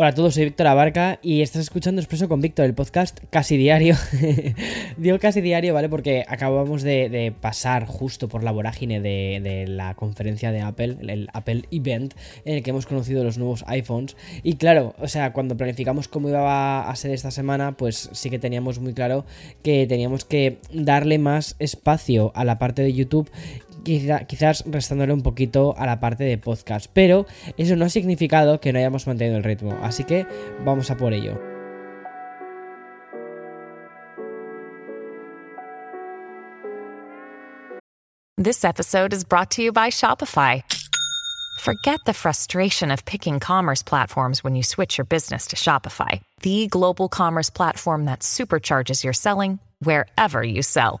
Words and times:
Hola 0.00 0.10
a 0.10 0.14
todos, 0.14 0.34
soy 0.34 0.44
Víctor 0.44 0.68
Abarca 0.68 1.18
y 1.22 1.42
estás 1.42 1.62
escuchando 1.62 2.00
Expreso 2.00 2.28
con 2.28 2.40
Víctor, 2.40 2.66
el 2.66 2.74
podcast 2.74 3.18
casi 3.30 3.56
diario. 3.56 3.96
Digo 4.96 5.18
casi 5.18 5.40
diario, 5.40 5.74
¿vale? 5.74 5.88
Porque 5.88 6.24
acabamos 6.28 6.84
de, 6.84 7.34
pasar 7.40 7.84
justo 7.84 8.28
por 8.28 8.44
la 8.44 8.52
vorágine 8.52 9.00
de, 9.00 9.64
la 9.66 9.96
conferencia 9.96 10.52
de 10.52 10.60
Apple, 10.60 10.98
el 11.00 11.28
Apple 11.32 11.64
Event, 11.72 12.14
en 12.44 12.58
el 12.58 12.62
que 12.62 12.70
hemos 12.70 12.86
conocido 12.86 13.24
los 13.24 13.38
nuevos 13.38 13.64
iPhones. 13.66 14.16
Y 14.44 14.54
claro, 14.54 14.94
o 15.00 15.08
sea, 15.08 15.32
cuando 15.32 15.56
planificamos 15.56 16.06
cómo 16.06 16.28
iba 16.28 16.88
a 16.88 16.94
ser 16.94 17.10
esta 17.10 17.32
semana, 17.32 17.76
pues 17.76 18.08
sí 18.12 18.30
que 18.30 18.38
teníamos 18.38 18.78
muy 18.78 18.94
claro 18.94 19.26
que 19.64 19.84
teníamos 19.88 20.24
que 20.24 20.58
darle 20.72 21.18
más 21.18 21.56
espacio 21.58 22.30
a 22.36 22.44
la 22.44 22.60
parte 22.60 22.82
de 22.82 22.92
YouTube 22.92 23.28
quizás 23.84 24.64
restándole 24.66 25.12
un 25.12 25.22
poquito 25.22 25.74
a 25.76 25.86
la 25.86 26.00
parte 26.00 26.24
de 26.24 26.38
podcast. 26.38 26.90
Pero 26.92 27.26
eso 27.56 27.76
no 27.76 27.84
ha 27.84 27.88
significado 27.88 28.60
que 28.60 28.72
no 28.72 28.78
hayamos 28.78 29.06
mantenido 29.06 29.36
el 29.36 29.44
ritmo. 29.44 29.78
Así 29.82 30.04
que 30.04 30.26
vamos 30.64 30.90
a 30.90 30.96
por 30.96 31.12
ello. 31.12 31.38
This 38.40 38.64
episode 38.64 39.12
is 39.12 39.24
brought 39.24 39.50
to 39.52 39.62
you 39.62 39.72
by 39.72 39.90
Shopify. 39.90 40.62
Forget 41.58 41.98
the 42.06 42.14
frustration 42.14 42.92
of 42.92 43.04
picking 43.04 43.40
commerce 43.40 43.82
platforms 43.82 44.44
when 44.44 44.54
you 44.54 44.62
switch 44.62 44.96
your 44.96 45.04
business 45.06 45.48
to 45.48 45.56
Shopify, 45.56 46.20
the 46.42 46.68
global 46.68 47.08
commerce 47.08 47.50
platform 47.50 48.04
that 48.04 48.20
supercharges 48.20 49.02
your 49.02 49.12
selling 49.12 49.58
wherever 49.80 50.40
you 50.40 50.62
sell. 50.62 51.00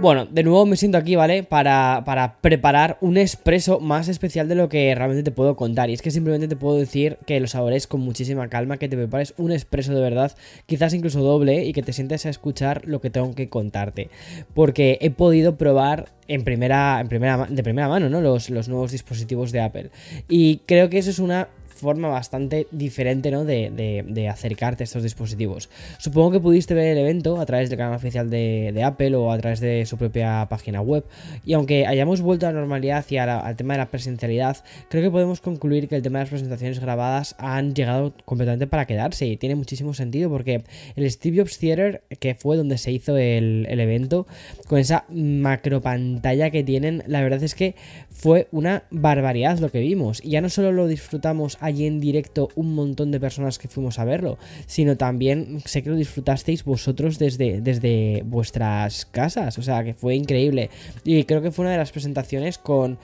Bueno, 0.00 0.26
de 0.26 0.42
nuevo 0.42 0.66
me 0.66 0.76
siento 0.76 0.98
aquí, 0.98 1.14
¿vale? 1.14 1.44
Para, 1.44 2.02
para, 2.04 2.36
preparar 2.40 2.98
un 3.00 3.16
expreso 3.16 3.78
más 3.78 4.08
especial 4.08 4.48
de 4.48 4.56
lo 4.56 4.68
que 4.68 4.92
realmente 4.94 5.22
te 5.22 5.30
puedo 5.30 5.54
contar. 5.54 5.88
Y 5.88 5.92
es 5.92 6.02
que 6.02 6.10
simplemente 6.10 6.48
te 6.48 6.56
puedo 6.56 6.76
decir 6.76 7.16
que 7.26 7.38
lo 7.38 7.46
sabores 7.46 7.86
con 7.86 8.00
muchísima 8.00 8.48
calma, 8.48 8.76
que 8.76 8.88
te 8.88 8.96
prepares 8.96 9.34
un 9.38 9.52
expreso 9.52 9.94
de 9.94 10.00
verdad, 10.00 10.36
quizás 10.66 10.94
incluso 10.94 11.20
doble, 11.20 11.64
y 11.64 11.72
que 11.72 11.82
te 11.82 11.92
sientes 11.92 12.26
a 12.26 12.30
escuchar 12.30 12.82
lo 12.86 13.00
que 13.00 13.10
tengo 13.10 13.34
que 13.36 13.48
contarte. 13.48 14.10
Porque 14.52 14.98
he 15.00 15.10
podido 15.10 15.56
probar 15.56 16.06
en 16.26 16.42
primera, 16.42 17.00
en 17.00 17.08
primera, 17.08 17.46
de 17.48 17.62
primera 17.62 17.88
mano, 17.88 18.10
¿no? 18.10 18.20
Los, 18.20 18.50
los 18.50 18.68
nuevos 18.68 18.90
dispositivos 18.90 19.52
de 19.52 19.60
Apple. 19.60 19.90
Y 20.28 20.58
creo 20.66 20.90
que 20.90 20.98
eso 20.98 21.10
es 21.10 21.20
una 21.20 21.48
forma 21.74 22.08
bastante 22.08 22.66
diferente 22.70 23.30
¿no? 23.30 23.44
de, 23.44 24.28
acercarte 24.30 24.82
a 24.82 24.86
estos 24.86 25.02
dispositivos. 25.02 25.68
Supongo 25.98 26.32
que 26.32 26.40
pudiste 26.40 26.74
ver 26.74 26.96
el 26.96 26.98
evento 26.98 27.40
a 27.40 27.46
través 27.46 27.68
del 27.68 27.78
canal 27.78 27.96
oficial 27.96 28.30
de, 28.30 28.82
Apple 28.84 29.16
o 29.16 29.30
a 29.30 29.38
través 29.38 29.60
de 29.60 29.86
su 29.86 29.96
propia 29.96 30.46
página 30.48 30.80
web. 30.80 31.04
Y 31.44 31.54
aunque 31.54 31.86
hayamos 31.86 32.20
vuelto 32.20 32.46
a 32.46 32.52
la 32.52 32.60
normalidad 32.60 33.04
y 33.08 33.16
al 33.16 33.56
tema 33.56 33.74
de 33.74 33.78
la 33.78 33.90
presencialidad, 33.90 34.58
creo 34.88 35.02
que 35.02 35.10
podemos 35.10 35.40
concluir 35.40 35.88
que 35.88 35.96
el 35.96 36.02
tema 36.02 36.18
de 36.18 36.24
las 36.24 36.30
presentaciones 36.30 36.80
grabadas 36.80 37.34
han 37.38 37.74
llegado 37.74 38.14
completamente 38.24 38.66
para 38.66 38.86
quedarse. 38.86 39.26
Y 39.26 39.36
tiene 39.36 39.54
muchísimo 39.54 39.94
sentido 39.94 40.30
porque 40.30 40.64
el 40.96 41.10
Steve 41.10 41.38
Jobs 41.38 41.58
Theater, 41.58 42.02
que 42.18 42.34
fue 42.34 42.56
donde 42.56 42.78
se 42.78 42.92
hizo 42.92 43.16
el, 43.16 43.66
el 43.68 43.80
evento, 43.80 44.26
con 44.68 44.78
esa 44.78 45.04
macro 45.10 45.80
pantalla 45.80 46.50
que 46.50 46.62
tienen, 46.62 47.02
la 47.06 47.22
verdad 47.22 47.42
es 47.42 47.54
que 47.54 47.74
fue 48.10 48.48
una 48.52 48.84
barbaridad 48.90 49.58
lo 49.58 49.70
que 49.70 49.80
vimos. 49.80 50.24
Y 50.24 50.30
ya 50.30 50.40
no 50.40 50.48
solo 50.48 50.72
lo 50.72 50.86
disfrutamos 50.86 51.58
allí 51.64 51.86
en 51.86 52.00
directo 52.00 52.48
un 52.54 52.74
montón 52.74 53.10
de 53.10 53.20
personas 53.20 53.58
que 53.58 53.68
fuimos 53.68 53.98
a 53.98 54.04
verlo, 54.04 54.38
sino 54.66 54.96
también 54.96 55.60
sé 55.64 55.82
que 55.82 55.90
lo 55.90 55.96
disfrutasteis 55.96 56.64
vosotros 56.64 57.18
desde, 57.18 57.60
desde 57.60 58.22
vuestras 58.24 59.06
casas, 59.06 59.58
o 59.58 59.62
sea 59.62 59.84
que 59.84 59.94
fue 59.94 60.14
increíble. 60.14 60.70
Y 61.04 61.24
creo 61.24 61.42
que 61.42 61.50
fue 61.50 61.64
una 61.64 61.72
de 61.72 61.78
las 61.78 61.92
presentaciones 61.92 62.58
con 62.58 62.98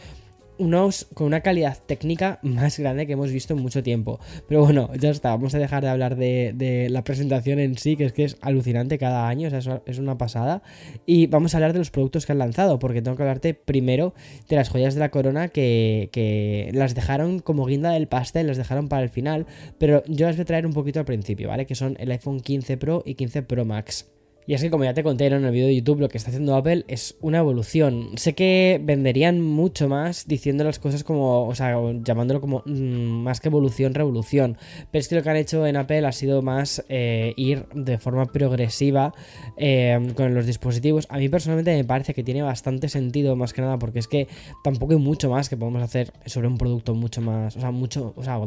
unos, 0.61 1.07
con 1.15 1.27
una 1.27 1.41
calidad 1.41 1.79
técnica 1.85 2.39
más 2.43 2.79
grande 2.79 3.07
que 3.07 3.15
hemos 3.15 3.33
visto 3.33 3.55
en 3.55 3.63
mucho 3.63 3.83
tiempo. 3.83 4.21
Pero 4.47 4.63
bueno, 4.63 4.91
ya 4.95 5.11
está, 5.11 5.31
vamos 5.31 5.55
a 5.55 5.59
dejar 5.59 5.83
de 5.83 5.89
hablar 5.89 6.17
de, 6.17 6.87
la 6.91 7.03
presentación 7.03 7.59
en 7.59 7.77
sí, 7.79 7.97
que 7.97 8.05
es 8.05 8.13
que 8.13 8.25
es 8.25 8.37
alucinante 8.43 8.99
cada 8.99 9.27
año, 9.27 9.49
o 9.49 9.61
sea, 9.61 9.83
es 9.87 9.99
una 9.99 10.19
pasada. 10.19 10.63
Y 11.07 11.27
vamos 11.27 11.55
a 11.55 11.57
hablar 11.57 11.73
de 11.73 11.79
los 11.79 11.91
productos 11.91 12.27
que 12.27 12.33
han 12.33 12.39
lanzado, 12.39 12.79
porque 12.79 13.03
tengo 13.03 13.17
que 13.17 13.23
hablarte 13.23 13.55
primero 13.55 14.15
de 14.49 14.57
las 14.57 14.69
joyas 14.69 14.95
de 14.95 15.01
la 15.01 15.11
corona 15.11 15.49
que, 15.49 16.11
que 16.13 16.71
las 16.75 16.95
dejaron 16.95 17.41
como 17.41 17.67
guinda 17.67 17.91
del 17.91 18.07
pastel, 18.07 18.47
las 18.47 18.59
dejaron 18.59 18.89
para 18.89 19.03
el 19.03 19.09
final, 19.09 19.47
pero 19.79 20.03
yo 20.07 20.27
las 20.27 20.37
voy 20.37 20.43
a 20.43 20.47
traer 20.47 20.67
un 20.67 20.73
poquito 20.73 21.01
al 21.01 21.07
principio, 21.07 21.49
¿vale? 21.49 21.67
Que 21.67 21.75
son 21.75 21.97
el 21.99 22.11
iPhone 22.11 22.41
15 22.41 22.77
Pro 22.77 23.03
y 23.07 23.15
15 23.15 23.43
Pro 23.43 23.65
Max. 23.65 24.07
Y 24.47 24.55
es 24.55 24.63
que 24.63 24.71
como 24.71 24.85
ya 24.85 24.95
te 24.95 25.03
conté 25.03 25.27
en 25.27 25.45
el 25.45 25.53
vídeo 25.53 25.67
de 25.67 25.77
YouTube, 25.77 26.01
lo 26.01 26.09
que 26.09 26.19
está 26.19 26.31
haciendo 26.31 26.57
Apple 26.57 26.85
es 26.89 27.17
una 27.21 27.39
evolución. 27.39 28.11
Sé 28.17 28.35
que 28.35 28.81
venderían 28.83 29.41
mucho 29.41 29.89
más 29.89 30.27
diciendo 30.27 30.65
las 30.65 30.79
cosas 30.79 31.05
como, 31.05 31.47
o 31.47 31.55
sea, 31.55 31.77
llamándolo 32.03 32.41
como 32.41 32.63
mm, 32.67 33.23
más 33.23 33.41
que 33.41 33.49
evolución, 33.49 33.95
revolución. 33.95 34.57
Pero 34.91 35.01
es 35.01 35.09
que 35.09 35.15
lo 35.15 35.23
que 35.23 35.31
han 35.31 35.37
hecho 35.37 35.67
en 35.67 35.77
Apple 35.77 36.07
ha 36.07 36.13
sido 36.13 36.43
más 36.43 36.85
eh, 36.89 37.35
ir 37.37 37.67
de 37.75 37.99
forma 37.99 38.27
progresiva 38.27 39.15
eh, 39.57 39.99
con 40.17 40.35
los 40.35 40.47
dispositivos. 40.47 41.07
A 41.11 41.19
mí 41.19 41.29
personalmente 41.29 41.77
me 41.77 41.85
parece 41.85 42.15
que 42.15 42.25
tiene 42.25 42.43
bastante 42.43 42.89
sentido, 42.89 43.37
más 43.37 43.53
que 43.53 43.63
nada, 43.63 43.79
porque 43.79 43.99
es 43.99 44.09
que 44.09 44.27
tampoco 44.65 44.93
hay 44.93 44.99
mucho 44.99 45.31
más 45.31 45.49
que 45.49 45.57
podemos 45.57 45.83
hacer 45.83 46.13
sobre 46.27 46.49
un 46.49 46.59
producto 46.59 46.95
mucho 46.95 47.21
más, 47.21 47.57
o 47.57 47.61
sea, 47.61 47.71
mucho, 47.71 48.15
o 48.17 48.23
sea, 48.23 48.39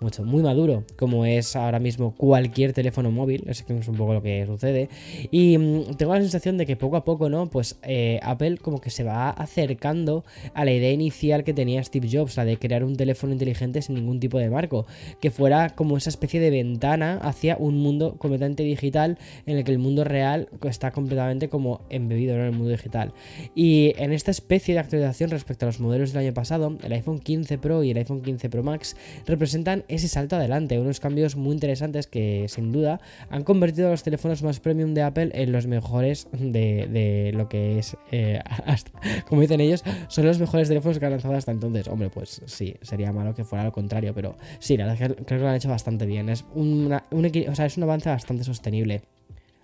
mucho, 0.00 0.24
muy 0.24 0.42
maduro, 0.42 0.84
como 0.96 1.26
es 1.26 1.56
ahora 1.56 1.78
mismo 1.78 2.14
cualquier 2.14 2.72
teléfono 2.72 3.10
móvil. 3.10 3.44
Es 3.46 3.62
que 3.62 3.76
es 3.76 3.88
un 3.88 3.96
poco 3.96 4.14
lo 4.14 4.22
que 4.22 4.46
sucede. 4.46 4.88
Y 5.32 5.56
mm, 5.56 5.94
tengo 5.96 6.14
la 6.14 6.20
sensación 6.20 6.58
de 6.58 6.66
que 6.66 6.76
poco 6.76 6.96
a 6.96 7.04
poco, 7.04 7.30
¿no? 7.30 7.48
Pues 7.48 7.78
eh, 7.82 8.20
Apple 8.22 8.58
como 8.58 8.82
que 8.82 8.90
se 8.90 9.02
va 9.02 9.30
acercando 9.30 10.24
a 10.52 10.66
la 10.66 10.72
idea 10.72 10.92
inicial 10.92 11.42
que 11.42 11.54
tenía 11.54 11.82
Steve 11.82 12.06
Jobs, 12.12 12.36
la 12.36 12.44
de 12.44 12.58
crear 12.58 12.84
un 12.84 12.96
teléfono 12.96 13.32
inteligente 13.32 13.80
sin 13.80 13.94
ningún 13.94 14.20
tipo 14.20 14.38
de 14.38 14.50
marco, 14.50 14.86
que 15.20 15.30
fuera 15.30 15.70
como 15.70 15.96
esa 15.96 16.10
especie 16.10 16.38
de 16.38 16.50
ventana 16.50 17.18
hacia 17.22 17.56
un 17.56 17.78
mundo 17.78 18.16
completamente 18.18 18.62
digital 18.62 19.18
en 19.46 19.56
el 19.56 19.64
que 19.64 19.72
el 19.72 19.78
mundo 19.78 20.04
real 20.04 20.50
está 20.64 20.90
completamente 20.90 21.48
como 21.48 21.80
embebido 21.88 22.34
en 22.34 22.42
el 22.42 22.52
mundo 22.52 22.68
digital. 22.68 23.14
Y 23.54 23.94
en 23.96 24.12
esta 24.12 24.30
especie 24.30 24.74
de 24.74 24.80
actualización 24.80 25.30
respecto 25.30 25.64
a 25.64 25.68
los 25.68 25.80
modelos 25.80 26.12
del 26.12 26.26
año 26.26 26.34
pasado, 26.34 26.76
el 26.84 26.92
iPhone 26.92 27.20
15 27.20 27.56
Pro 27.56 27.82
y 27.82 27.90
el 27.90 27.96
iPhone 27.96 28.20
15 28.20 28.50
Pro 28.50 28.62
Max 28.62 28.96
representan 29.26 29.84
ese 29.88 30.08
salto 30.08 30.36
adelante, 30.36 30.78
unos 30.78 31.00
cambios 31.00 31.36
muy 31.36 31.54
interesantes 31.54 32.06
que 32.06 32.44
sin 32.50 32.70
duda 32.70 33.00
han 33.30 33.44
convertido 33.44 33.88
a 33.88 33.92
los 33.92 34.02
teléfonos 34.02 34.42
más 34.42 34.60
premium 34.60 34.92
de 34.92 35.00
Apple 35.00 35.21
en 35.32 35.52
los 35.52 35.66
mejores 35.66 36.28
de, 36.32 37.30
lo 37.34 37.48
que 37.48 37.78
es, 37.78 37.96
eh, 38.10 38.40
como 39.28 39.40
dicen 39.40 39.60
ellos, 39.60 39.84
son 40.08 40.26
los 40.26 40.38
mejores 40.38 40.68
teléfonos 40.68 40.98
que 40.98 41.04
han 41.06 41.12
lanzado 41.12 41.34
hasta 41.34 41.52
entonces. 41.52 41.88
Hombre, 41.88 42.10
pues 42.10 42.42
sí, 42.46 42.74
sería 42.82 43.12
malo 43.12 43.34
que 43.34 43.44
fuera 43.44 43.64
lo 43.64 43.72
contrario, 43.72 44.12
pero 44.14 44.36
sí, 44.58 44.76
la 44.76 44.86
verdad 44.86 45.02
es 45.02 45.16
que 45.16 45.24
creo 45.24 45.38
que 45.38 45.44
lo 45.44 45.48
han 45.48 45.56
hecho 45.56 45.68
bastante 45.68 46.06
bien. 46.06 46.28
Es, 46.28 46.44
una, 46.54 47.04
un, 47.10 47.26
o 47.26 47.54
sea, 47.54 47.66
es 47.66 47.76
un 47.76 47.82
avance 47.84 48.08
bastante 48.08 48.44
sostenible. 48.44 49.02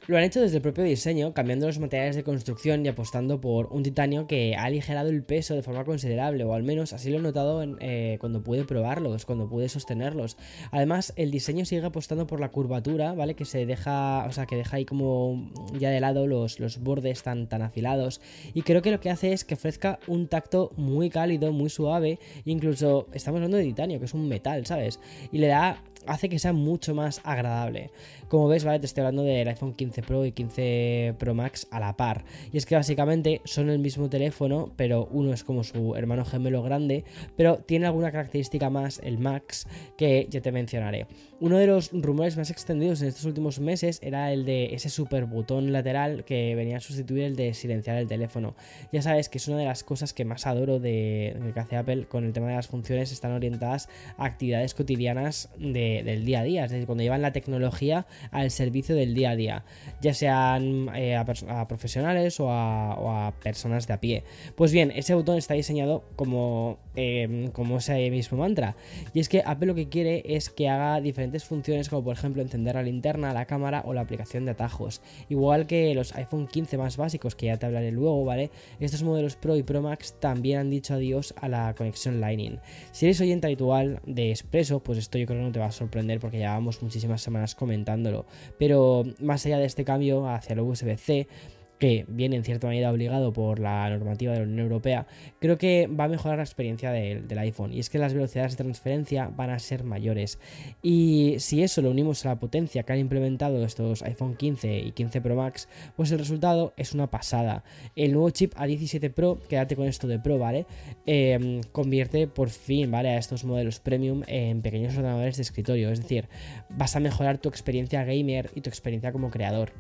Lo 0.09 0.17
han 0.17 0.25
hecho 0.25 0.41
desde 0.41 0.57
el 0.57 0.63
propio 0.63 0.85
diseño, 0.85 1.35
cambiando 1.35 1.67
los 1.67 1.79
materiales 1.79 2.17
de 2.17 2.25
construcción 2.25 2.83
y 2.83 2.89
apostando 2.89 3.43
por 3.43 3.67
un 3.67 3.83
titanio 3.83 4.27
que 4.27 4.57
ha 4.57 4.65
aligerado 4.65 5.11
el 5.11 5.23
peso 5.23 5.55
de 5.55 5.63
forma 5.63 5.85
considerable, 5.85 6.45
o 6.45 6.55
al 6.55 6.63
menos 6.63 6.95
así 6.95 7.11
lo 7.11 7.19
he 7.19 7.21
notado 7.21 7.63
eh, 7.81 8.17
cuando 8.19 8.43
pude 8.43 8.65
probarlos, 8.65 9.27
cuando 9.27 9.51
pude 9.51 9.69
sostenerlos. 9.69 10.39
Además, 10.71 11.13
el 11.17 11.31
diseño 11.31 11.67
sigue 11.67 11.85
apostando 11.85 12.27
por 12.27 12.41
la 12.41 12.49
curvatura, 12.49 13.13
¿vale? 13.13 13.35
Que 13.35 13.45
se 13.45 13.67
deja, 13.67 14.25
o 14.27 14.33
sea, 14.33 14.47
que 14.47 14.57
deja 14.57 14.79
ahí 14.79 14.87
como 14.87 15.51
ya 15.79 15.91
de 15.91 16.01
lado 16.01 16.27
los, 16.27 16.59
los 16.59 16.83
bordes 16.83 17.23
tan, 17.23 17.47
tan 17.47 17.61
afilados. 17.61 18.23
Y 18.55 18.63
creo 18.63 18.81
que 18.81 18.91
lo 18.91 19.01
que 19.01 19.11
hace 19.11 19.35
es 19.35 19.45
que 19.45 19.57
ofrezca 19.57 19.99
un 20.07 20.27
tacto 20.27 20.73
muy 20.79 21.11
cálido, 21.11 21.53
muy 21.53 21.69
suave, 21.69 22.19
incluso 22.47 23.09
estamos 23.13 23.41
hablando 23.41 23.59
de 23.59 23.65
titanio, 23.65 23.99
que 23.99 24.07
es 24.07 24.15
un 24.15 24.27
metal, 24.27 24.65
¿sabes? 24.65 25.01
Y 25.33 25.37
le 25.37 25.49
da 25.49 25.83
hace 26.09 26.29
que 26.29 26.39
sea 26.39 26.53
mucho 26.53 26.95
más 26.95 27.21
agradable. 27.25 27.91
Como 28.29 28.49
ves, 28.49 28.65
¿vale? 28.65 28.81
Te 28.81 28.87
estoy 28.87 29.03
hablando 29.03 29.23
del 29.23 29.47
iPhone 29.49 29.75
15 29.75 30.03
Pro 30.03 30.25
y 30.25 30.33
15 30.33 31.15
Pro 31.19 31.35
Max 31.35 31.67
a 31.71 31.81
la 31.81 31.97
par. 31.97 32.25
Y 32.53 32.59
es 32.59 32.67
que 32.67 32.75
básicamente 32.75 33.41
son 33.45 33.71
el 33.71 33.79
mismo 33.79 34.09
teléfono, 34.09 34.73
pero 34.77 35.09
uno 35.11 35.33
es 35.33 35.45
como 35.45 35.65
su 35.65 35.95
hermano 35.95 36.25
gemelo 36.25 36.63
grande, 36.63 37.05
pero 37.37 37.59
tiene 37.59 37.87
alguna 37.87 38.11
característica 38.11 38.71
más, 38.71 39.01
el 39.03 39.19
Max, 39.19 39.67
que 39.97 40.27
ya 40.31 40.41
te 40.41 40.53
mencionaré. 40.53 41.07
Uno 41.41 41.57
de 41.57 41.69
los 41.69 41.91
rumores 41.93 42.37
más 42.37 42.51
extendidos 42.51 43.01
en 43.01 43.09
estos 43.09 43.25
últimos 43.25 43.61
meses 43.61 44.01
era 44.03 44.33
el 44.33 44.45
de 44.45 44.75
ese 44.75 44.89
super 44.89 45.27
botón 45.27 45.73
lateral 45.73 46.25
que 46.25 46.57
venía 46.57 46.79
a 46.79 46.81
sustituir 46.81 47.23
el 47.23 47.37
de 47.37 47.55
silenciar 47.55 47.97
el 47.97 48.09
teléfono. 48.09 48.57
Ya 48.93 49.03
sabes 49.03 49.29
que 49.29 49.39
es 49.39 49.47
una 49.47 49.59
de 49.59 49.65
las 49.65 49.85
cosas 49.85 50.13
que 50.13 50.25
más 50.25 50.49
adoro 50.49 50.81
de, 50.81 51.37
que 51.55 51.61
hace 51.61 51.77
Apple 51.77 52.07
con 52.07 52.25
el 52.25 52.33
tema 52.33 52.49
de 52.49 52.57
las 52.57 52.67
funciones, 52.67 53.13
están 53.13 53.33
orientadas 53.33 53.89
a 54.17 54.25
actividades 54.25 54.75
cotidianas 54.75 55.51
de 55.59 55.98
del 56.03 56.25
día 56.25 56.41
a 56.41 56.43
día, 56.43 56.65
es 56.65 56.71
decir, 56.71 56.87
cuando 56.87 57.03
llevan 57.03 57.23
la 57.23 57.33
tecnología 57.33 58.07
al 58.31 58.51
servicio 58.51 58.95
del 58.95 59.15
día 59.15 59.31
a 59.31 59.37
día, 59.37 59.65
ya 60.01 60.15
sean 60.15 60.91
eh, 60.95 61.17
a, 61.17 61.25
profesionales 61.69 62.41
o 62.41 62.51
a, 62.51 63.33
personas 63.43 63.87
de 63.87 63.95
a 63.95 64.01
pie. 64.01 64.25
Pues 64.55 64.73
bien, 64.73 64.93
ese 64.95 65.15
botón 65.15 65.39
está 65.39 65.55
diseñado 65.55 66.05
como, 66.17 66.79
em, 66.97 67.51
como 67.51 67.79
ese 67.79 68.11
mismo 68.11 68.39
mantra, 68.39 68.77
y 69.13 69.21
es 69.21 69.29
que 69.29 69.43
Apple 69.45 69.69
lo 69.69 69.75
que 69.75 69.89
quiere 69.89 70.23
es 70.25 70.51
que 70.51 70.69
haga 70.69 71.01
diferentes 71.01 71.45
funciones 71.45 71.89
como 71.89 72.03
por 72.05 72.17
ejemplo 72.17 72.43
encender 72.43 72.75
la 72.75 72.83
linterna, 72.83 73.33
la 73.33 73.47
cámara 73.47 73.83
o 73.85 73.93
la 73.93 74.01
aplicación 74.01 74.45
de 74.45 74.53
atajos, 74.53 75.01
igual 75.29 75.67
que 75.67 75.95
los 75.95 76.15
iPhone 76.15 76.47
15 76.47 76.79
más 76.79 76.97
básicos 76.97 77.35
que 77.35 77.47
ya 77.47 77.57
te 77.57 77.67
hablaré 77.67 77.93
luego, 77.93 78.25
¿vale? 78.25 78.51
Estos 78.81 79.03
modelos 79.03 79.37
Pro 79.37 79.57
y 79.57 79.63
Pro 79.63 79.83
Max 79.83 80.15
también 80.19 80.59
han 80.59 80.71
dicho 80.71 80.95
adiós 80.95 81.35
a 81.41 81.49
la 81.49 81.75
conexión 81.75 82.21
Lightning. 82.21 82.59
Si 82.93 83.07
eres 83.07 83.21
oyente 83.21 83.47
habitual 83.47 84.01
de 84.07 84.31
Expreso, 84.31 84.81
pues 84.81 84.99
esto 84.99 85.19
yo 85.19 85.27
creo 85.27 85.39
que 85.39 85.45
no 85.47 85.53
te 85.53 85.61
va 85.61 85.67
a 85.67 85.73
sorprender 85.73 85.88
porque 86.21 86.39
llevamos 86.39 86.83
muchísimas 86.83 87.23
semanas 87.23 87.55
comentándolo. 87.55 88.27
Pero 88.59 89.05
más 89.21 89.45
allá 89.47 89.59
de 89.59 89.67
este 89.67 89.85
cambio 89.85 90.29
hacia 90.29 90.55
el 90.55 90.61
USB-C, 90.61 91.29
que 91.79 92.05
viene 92.09 92.37
en 92.37 92.45
cierta 92.45 92.69
medida 92.69 92.91
obligado 92.91 93.33
por 93.33 93.59
la 93.61 93.89
normativa 93.91 94.33
de 94.33 94.41
la 94.41 94.45
Unión 94.45 94.61
Europea, 94.61 95.07
creo 95.39 95.59
que 95.59 95.87
va 95.87 96.05
a 96.05 96.09
mejorar 96.09 96.39
la 96.39 96.45
experiencia 96.45 96.91
del, 96.91 97.39
iPhone. 97.39 97.73
Y 97.73 97.79
es 97.79 97.89
que 97.89 97.99
las 97.99 98.15
velocidades 98.15 98.53
de 98.53 98.65
transferencia 98.65 99.29
van 99.29 99.51
a 99.51 99.59
ser 99.59 99.85
mayores. 99.85 100.39
Y 100.83 101.37
si 101.39 101.63
eso 101.63 101.83
lo 101.83 101.91
unimos 101.91 102.25
a 102.27 102.31
la 102.31 102.41
potencia 102.41 102.83
que 102.83 102.93
han 102.93 102.99
implementado 102.99 103.65
estos 103.65 104.03
iPhone 104.03 104.35
15 104.37 104.79
y 104.79 104.93
15 104.93 105.21
Pro 105.21 105.37
Max, 105.37 105.69
pues 105.97 106.11
el 106.11 106.19
resultado 106.19 106.73
es 106.77 106.95
una 106.95 107.09
pasada. 107.09 107.63
El 107.95 108.13
nuevo 108.13 108.31
chip 108.31 108.55
A17 108.55 109.13
Pro, 109.13 109.39
quédate 109.49 109.77
con 109.77 109.87
esto 109.87 110.09
de 110.09 110.19
Pro, 110.19 110.39
¿vale? 110.39 110.67
Em, 111.07 111.61
convierte 111.73 112.27
por 112.27 112.51
fin, 112.51 112.91
¿vale? 112.91 113.11
A 113.11 113.19
estos 113.19 113.45
modelos 113.45 113.79
premium 113.79 114.23
en 114.27 114.63
pequeños 114.63 114.97
ordenadores 114.97 115.37
de 115.37 115.43
escritorio. 115.43 115.91
Es 115.91 116.01
decir, 116.01 116.29
vas 116.69 116.97
a 116.97 117.01
mejorar 117.01 117.39
tu 117.39 117.49
experiencia 117.49 118.05
gamer 118.05 118.51
y 118.55 118.63
tu 118.63 118.69
experiencia 118.69 119.13
como 119.13 119.31
creador. 119.31 119.73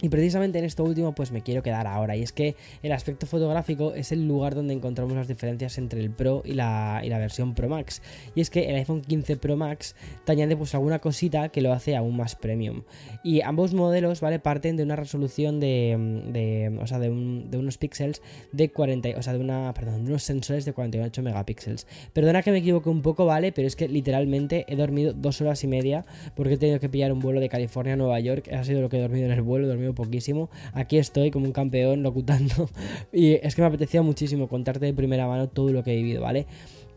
Y 0.00 0.08
precisamente 0.08 0.58
en 0.58 0.64
esto 0.64 0.84
último 0.84 1.14
pues 1.14 1.30
me 1.30 1.42
quiero 1.42 1.62
quedar 1.62 1.86
ahora. 1.86 2.16
Y 2.16 2.22
es 2.22 2.32
que 2.32 2.56
el 2.82 2.92
aspecto 2.92 3.26
fotográfico 3.26 3.94
es 3.94 4.12
el 4.12 4.26
lugar 4.26 4.54
donde 4.54 4.74
encontramos 4.74 5.14
las 5.14 5.28
diferencias 5.28 5.78
entre 5.78 6.00
el 6.00 6.10
Pro 6.10 6.42
y 6.44 6.52
la, 6.52 7.00
y 7.04 7.08
la, 7.08 7.18
versión 7.18 7.54
Pro 7.54 7.68
Max. 7.68 8.02
Y 8.34 8.40
es 8.40 8.50
que 8.50 8.68
el 8.68 8.76
iPhone 8.76 9.02
15 9.02 9.36
Pro 9.36 9.56
Max 9.56 9.94
te 10.24 10.32
añade 10.32 10.56
pues 10.56 10.74
alguna 10.74 10.98
cosita 10.98 11.48
que 11.48 11.60
lo 11.60 11.72
hace 11.72 11.96
aún 11.96 12.16
más 12.16 12.34
premium. 12.34 12.82
Y 13.22 13.40
ambos 13.42 13.72
modelos 13.72 14.20
vale 14.20 14.38
parten 14.40 14.76
de 14.76 14.82
una 14.82 14.96
resolución 14.96 15.60
de, 15.60 16.22
de 16.32 16.76
o 16.80 16.86
sea 16.86 16.98
de, 16.98 17.10
unos 17.10 17.78
píxeles 17.78 18.20
de 18.52 18.70
40 18.70 19.10
o 19.16 19.22
sea 19.22 19.32
de 19.32 19.38
una 19.38 19.72
perdón 19.74 20.04
de 20.04 20.10
unos 20.10 20.22
sensores 20.22 20.64
de 20.64 20.72
48 20.72 21.22
megapíxeles. 21.22 21.86
Perdona 22.12 22.42
que 22.42 22.50
me 22.50 22.58
equivoque 22.58 22.90
un 22.90 23.02
poco 23.02 23.26
vale 23.26 23.52
pero 23.52 23.68
es 23.68 23.76
que 23.76 23.88
literalmente 23.88 24.64
he 24.68 24.76
dormido 24.76 25.12
dos 25.12 25.40
horas 25.40 25.62
y 25.64 25.66
media 25.66 26.04
porque 26.34 26.54
he 26.54 26.58
tenido 26.58 26.80
que 26.80 26.88
pillar 26.88 27.12
un 27.12 27.20
vuelo 27.20 27.40
de 27.40 27.48
California 27.48 27.94
a 27.94 27.96
Nueva 27.96 28.18
York. 28.20 28.52
Ha 28.52 28.64
sido 28.64 28.80
lo 28.80 28.88
que 28.88 28.98
he 28.98 29.00
dormido 29.00 29.26
en 29.26 29.32
el 29.32 29.42
vuelo 29.42 29.66
he 29.66 29.68
dormido 29.68 29.83
poquísimo. 29.92 30.48
Aquí 30.72 30.98
estoy 30.98 31.30
como 31.30 31.46
un 31.46 31.52
campeón 31.52 32.02
locutando 32.02 32.70
y 33.12 33.34
es 33.34 33.54
que 33.54 33.62
me 33.62 33.68
apetecía 33.68 34.02
muchísimo 34.02 34.48
contarte 34.48 34.86
de 34.86 34.94
primera 34.94 35.26
mano 35.26 35.48
todo 35.48 35.70
lo 35.72 35.82
que 35.82 35.92
he 35.92 35.96
vivido, 35.96 36.22
¿vale? 36.22 36.46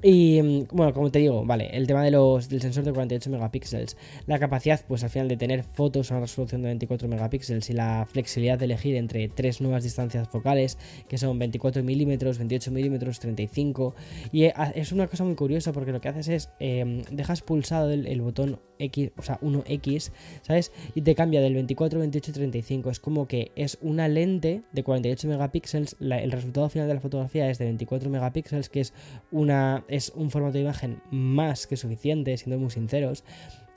Y 0.03 0.41
mm, 0.41 0.67
bueno, 0.71 0.93
como 0.93 1.11
te 1.11 1.19
digo, 1.19 1.43
vale, 1.45 1.69
el 1.73 1.87
tema 1.87 2.03
de 2.03 2.11
los, 2.11 2.49
del 2.49 2.61
sensor 2.61 2.83
de 2.83 2.93
48 2.93 3.29
megapíxeles, 3.29 3.97
la 4.27 4.39
capacidad, 4.39 4.79
pues 4.87 5.03
al 5.03 5.09
final 5.09 5.27
de 5.27 5.37
tener 5.37 5.63
fotos 5.63 6.11
a 6.11 6.15
una 6.15 6.21
resolución 6.21 6.61
de 6.61 6.67
24 6.67 7.07
megapíxeles 7.07 7.69
y 7.69 7.73
la 7.73 8.05
flexibilidad 8.05 8.59
de 8.59 8.65
elegir 8.65 8.95
entre 8.95 9.27
tres 9.27 9.61
nuevas 9.61 9.83
distancias 9.83 10.27
focales, 10.27 10.77
que 11.07 11.17
son 11.17 11.39
24 11.39 11.83
milímetros, 11.83 12.37
28 12.37 12.71
milímetros, 12.71 13.19
35. 13.19 13.95
Y 14.31 14.43
eh, 14.43 14.53
es 14.75 14.91
una 14.91 15.07
cosa 15.07 15.23
muy 15.23 15.35
curiosa 15.35 15.73
porque 15.73 15.91
lo 15.91 16.01
que 16.01 16.09
haces 16.09 16.27
es, 16.27 16.49
em, 16.59 17.01
dejas 17.11 17.41
pulsado 17.41 17.91
el, 17.91 18.21
botón 18.21 18.59
X, 18.79 19.11
o 19.17 19.23
sea, 19.23 19.39
1X, 19.41 20.11
¿sabes? 20.41 20.71
Y 20.93 21.01
te 21.01 21.15
cambia 21.15 21.41
del 21.41 21.53
24, 21.55 21.99
28 21.99 22.33
35. 22.33 22.91
Es 22.91 22.99
como 22.99 23.27
que 23.27 23.51
es 23.55 23.77
una 23.81 24.07
lente 24.07 24.61
de 24.71 24.83
48 24.83 25.27
megapíxeles, 25.27 25.95
el 25.99 26.31
resultado 26.31 26.69
final 26.69 26.87
de 26.87 26.93
la 26.93 26.99
fotografía 26.99 27.49
es 27.49 27.57
de 27.57 27.65
24 27.65 28.09
megapíxeles, 28.09 28.69
que 28.69 28.81
es 28.81 28.93
una 29.31 29.83
es 29.87 30.11
un 30.15 30.31
formato 30.31 30.53
de 30.53 30.61
imagen 30.61 31.01
más 31.11 31.67
que 31.67 31.77
suficiente, 31.77 32.37
siendo 32.37 32.59
muy 32.59 32.69
sinceros. 32.69 33.23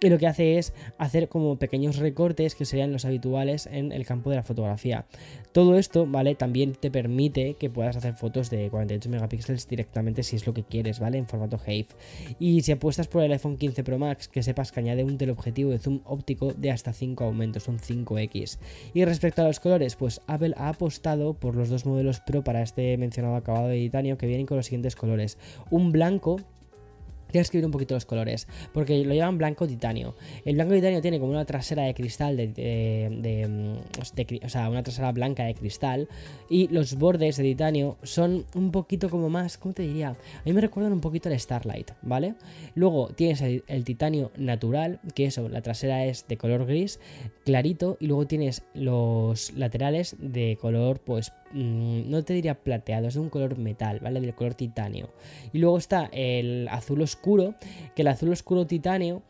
Y 0.03 0.09
lo 0.09 0.17
que 0.17 0.27
hace 0.27 0.57
es 0.57 0.73
hacer 0.97 1.29
como 1.29 1.59
pequeños 1.59 1.99
recortes 1.99 2.55
que 2.55 2.65
serían 2.65 2.91
los 2.91 3.05
habituales 3.05 3.67
en 3.67 3.93
el 3.93 4.07
campo 4.07 4.31
de 4.31 4.37
la 4.37 4.43
fotografía. 4.43 5.05
Todo 5.53 5.77
esto, 5.77 6.07
¿vale? 6.07 6.35
También 6.35 6.73
te 6.73 6.91
permite 6.91 7.55
que 7.55 7.69
puedas 7.69 7.97
hacer 7.97 8.15
fotos 8.15 8.49
de 8.49 8.71
48 8.71 9.11
megapíxeles 9.11 9.69
directamente 9.69 10.23
si 10.23 10.37
es 10.37 10.47
lo 10.47 10.55
que 10.55 10.63
quieres, 10.63 11.01
¿vale? 11.01 11.19
En 11.19 11.27
formato 11.27 11.61
HEIF. 11.67 11.93
Y 12.39 12.63
si 12.63 12.73
apuestas 12.73 13.09
por 13.09 13.23
el 13.23 13.33
iPhone 13.33 13.59
15 13.59 13.85
Pro 13.85 13.99
Max, 13.99 14.27
que 14.27 14.43
sepas 14.43 14.73
que 14.73 14.81
añade 14.81 15.05
un 15.05 15.19
teleobjetivo 15.19 15.71
de 15.71 15.79
zoom 15.79 16.01
óptico 16.05 16.55
de 16.55 16.71
hasta 16.71 16.95
5 16.95 17.23
aumentos, 17.23 17.69
un 17.69 17.79
5X. 17.79 18.59
Y 18.95 19.05
respecto 19.05 19.43
a 19.43 19.49
los 19.49 19.61
colores, 19.61 19.97
pues 19.97 20.23
Apple 20.27 20.55
ha 20.57 20.71
apostado 20.71 21.35
por 21.35 21.57
los 21.57 21.69
dos 21.69 21.85
modelos 21.85 22.21
Pro 22.21 22.43
para 22.43 22.63
este 22.63 22.97
mencionado 22.97 23.37
acabado 23.37 23.69
de 23.69 23.77
titanio 23.77 24.17
que 24.17 24.27
vienen 24.27 24.47
con 24.47 24.57
los 24.57 24.65
siguientes 24.65 24.97
colores. 24.97 25.37
Un 25.71 25.93
blanco 25.93 26.41
Tienes 27.31 27.51
que 27.51 27.59
ver 27.59 27.65
un 27.65 27.71
poquito 27.71 27.95
los 27.95 28.05
colores, 28.05 28.47
porque 28.73 29.05
lo 29.05 29.15
llevan 29.15 29.39
blanco 29.39 29.67
titanio. 29.67 30.15
El 30.45 30.55
blanco 30.55 30.75
titanio 30.75 31.01
tiene 31.01 31.19
como 31.19 31.33
una 31.33 31.45
trasera 31.45 31.85
de 31.85 31.95
cristal, 31.95 32.37
de, 32.37 33.47
mm, 33.49 34.45
o 34.45 34.49
sea, 34.49 34.69
una 34.69 34.83
trasera 34.83 35.13
blanca 35.13 35.45
de 35.45 35.55
cristal, 35.55 36.09
y 36.49 36.69
los 36.69 36.97
bordes 36.97 37.37
de 37.37 37.45
titanio 37.45 37.97
son 38.03 38.45
un 38.55 38.71
poquito 38.71 39.09
como 39.09 39.29
más, 39.29 39.59
¿cómo 39.59 39.75
te 39.75 39.83
diría? 39.83 40.11
A 40.11 40.43
mí 40.45 40.53
me 40.53 40.61
recuerdan 40.61 40.93
un 40.93 41.01
poquito 41.01 41.29
el 41.29 41.39
Starlight, 41.39 41.93
¿vale? 42.03 42.35
Luego 42.75 43.09
tienes 43.09 43.41
el, 43.41 43.65
el 43.67 43.85
titanio 43.85 44.31
natural, 44.37 45.01
que 45.15 45.27
eso, 45.27 45.49
la 45.49 45.63
trasera 45.63 46.05
es 46.05 46.27
de 46.29 46.37
color 46.37 46.67
gris, 46.67 47.01
clarito, 47.45 47.97
y 48.01 48.07
luego 48.07 48.27
tienes 48.27 48.63
los 48.75 49.53
laterales 49.55 50.17
de 50.19 50.59
color, 50.61 51.01
pues, 51.01 51.33
mm, 51.53 52.11
no 52.11 52.23
te 52.25 52.35
diría 52.35 52.55
plateado, 52.55 53.09
es 53.09 53.15
de 53.15 53.21
un 53.21 53.31
color 53.31 53.59
metal, 53.59 54.01
¿vale? 54.01 54.21
Del 54.21 54.35
color 54.35 54.55
titanio. 54.55 55.11
Y 55.53 55.59
luego 55.59 55.79
está 55.79 56.09
el 56.13 56.69
azul 56.69 57.03
oscuro 57.03 57.55
que 57.95 58.03
el 58.03 58.09
azul 58.09 58.31
oscuro 58.31 58.67
titanio, 58.67 59.23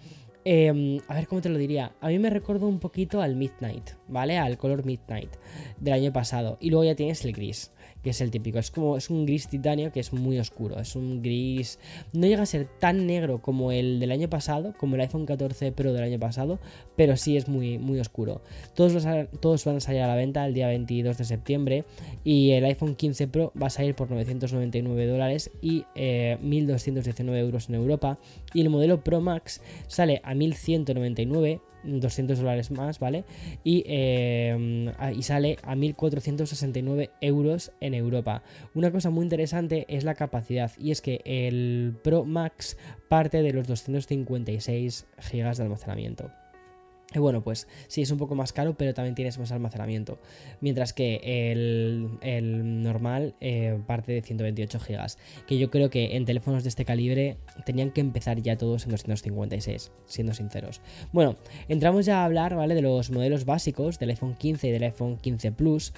em, 0.44 1.00
a 1.08 1.14
ver 1.14 1.26
cómo 1.26 1.40
te 1.40 1.48
lo 1.48 1.58
diría, 1.58 1.92
a 2.00 2.08
mí 2.08 2.18
me 2.18 2.30
recuerda 2.30 2.66
un 2.66 2.78
poquito 2.78 3.20
al 3.20 3.36
Midnight, 3.36 3.90
¿vale? 4.08 4.38
Al 4.38 4.58
color 4.58 4.84
Midnight 4.84 5.30
del 5.78 5.94
año 5.94 6.12
pasado. 6.12 6.56
Y 6.60 6.70
luego 6.70 6.84
ya 6.84 6.94
tienes 6.94 7.24
el 7.24 7.32
gris 7.32 7.72
que 8.02 8.10
es 8.10 8.20
el 8.20 8.30
típico. 8.30 8.58
Es 8.58 8.70
como 8.70 8.96
es 8.96 9.10
un 9.10 9.26
gris 9.26 9.48
titanio 9.48 9.92
que 9.92 10.00
es 10.00 10.12
muy 10.12 10.38
oscuro. 10.38 10.78
Es 10.78 10.96
un 10.96 11.22
gris. 11.22 11.78
No 12.12 12.26
llega 12.26 12.42
a 12.42 12.46
ser 12.46 12.66
tan 12.78 13.06
negro 13.06 13.40
como 13.42 13.72
el 13.72 14.00
del 14.00 14.12
año 14.12 14.28
pasado, 14.28 14.74
como 14.78 14.94
el 14.94 15.02
iPhone 15.02 15.26
14 15.26 15.72
Pro 15.72 15.92
del 15.92 16.04
año 16.04 16.18
pasado, 16.18 16.58
pero 16.96 17.16
sí 17.16 17.36
es 17.36 17.48
muy, 17.48 17.78
muy 17.78 18.00
oscuro. 18.00 18.42
Todos, 18.74 19.06
todos 19.40 19.64
van 19.64 19.76
a 19.76 19.80
salir 19.80 20.02
a 20.02 20.08
la 20.08 20.14
venta 20.14 20.46
el 20.46 20.54
día 20.54 20.68
22 20.68 21.18
de 21.18 21.24
septiembre. 21.24 21.84
Y 22.24 22.50
el 22.52 22.64
iPhone 22.64 22.94
15 22.94 23.28
Pro 23.28 23.52
va 23.60 23.68
a 23.68 23.70
salir 23.70 23.94
por 23.94 24.10
999 24.10 25.06
dólares 25.06 25.50
y 25.60 25.82
1.219 25.94 27.34
eh, 27.34 27.38
euros 27.40 27.68
en 27.68 27.74
Europa. 27.74 28.18
Y 28.52 28.60
el 28.60 28.70
modelo 28.70 29.02
Pro 29.02 29.20
Max 29.20 29.60
sale 29.86 30.20
a 30.24 30.34
1.199 30.34 31.60
200 31.82 32.38
dólares 32.38 32.70
más, 32.70 32.98
¿vale? 32.98 33.24
Y, 33.64 33.84
eh, 33.86 34.92
y 35.16 35.22
sale 35.22 35.56
a 35.62 35.74
1.469 35.74 37.10
euros 37.20 37.72
en 37.80 37.94
Europa. 37.94 38.42
Una 38.74 38.90
cosa 38.90 39.10
muy 39.10 39.24
interesante 39.24 39.86
es 39.88 40.04
la 40.04 40.14
capacidad 40.14 40.72
y 40.78 40.90
es 40.90 41.00
que 41.00 41.20
el 41.24 41.94
Pro 42.02 42.24
Max 42.24 42.76
parte 43.08 43.42
de 43.42 43.52
los 43.52 43.66
256 43.66 45.06
GB 45.32 45.56
de 45.56 45.62
almacenamiento. 45.62 46.30
Y 47.12 47.18
bueno, 47.18 47.42
pues 47.42 47.66
sí, 47.88 48.02
es 48.02 48.10
un 48.10 48.18
poco 48.18 48.34
más 48.36 48.52
caro, 48.52 48.74
pero 48.74 48.94
también 48.94 49.14
tienes 49.14 49.38
más 49.38 49.50
almacenamiento. 49.50 50.18
Mientras 50.60 50.92
que 50.92 51.20
el, 51.50 52.82
normal 52.82 53.34
eh, 53.40 53.78
parte 53.86 54.12
de 54.12 54.22
128 54.22 54.78
GB. 54.78 55.16
Que 55.46 55.58
yo 55.58 55.70
creo 55.70 55.90
que 55.90 56.16
en 56.16 56.24
teléfonos 56.24 56.62
de 56.62 56.68
este 56.68 56.84
calibre 56.84 57.36
tenían 57.64 57.90
que 57.90 58.00
empezar 58.00 58.40
ya 58.40 58.56
todos 58.56 58.84
en 58.84 58.90
256, 58.90 59.90
siendo 60.06 60.34
sinceros. 60.34 60.80
Bueno, 61.12 61.36
entramos 61.68 62.06
ya 62.06 62.22
a 62.22 62.24
hablar, 62.24 62.54
¿vale? 62.54 62.74
De 62.74 62.82
los 62.82 63.10
modelos 63.10 63.44
básicos 63.44 63.98
del 63.98 64.10
iPhone 64.10 64.34
15 64.34 64.68
y 64.68 64.70
del 64.70 64.84
iPhone 64.84 65.16
15 65.16 65.52
Plus. 65.52 65.92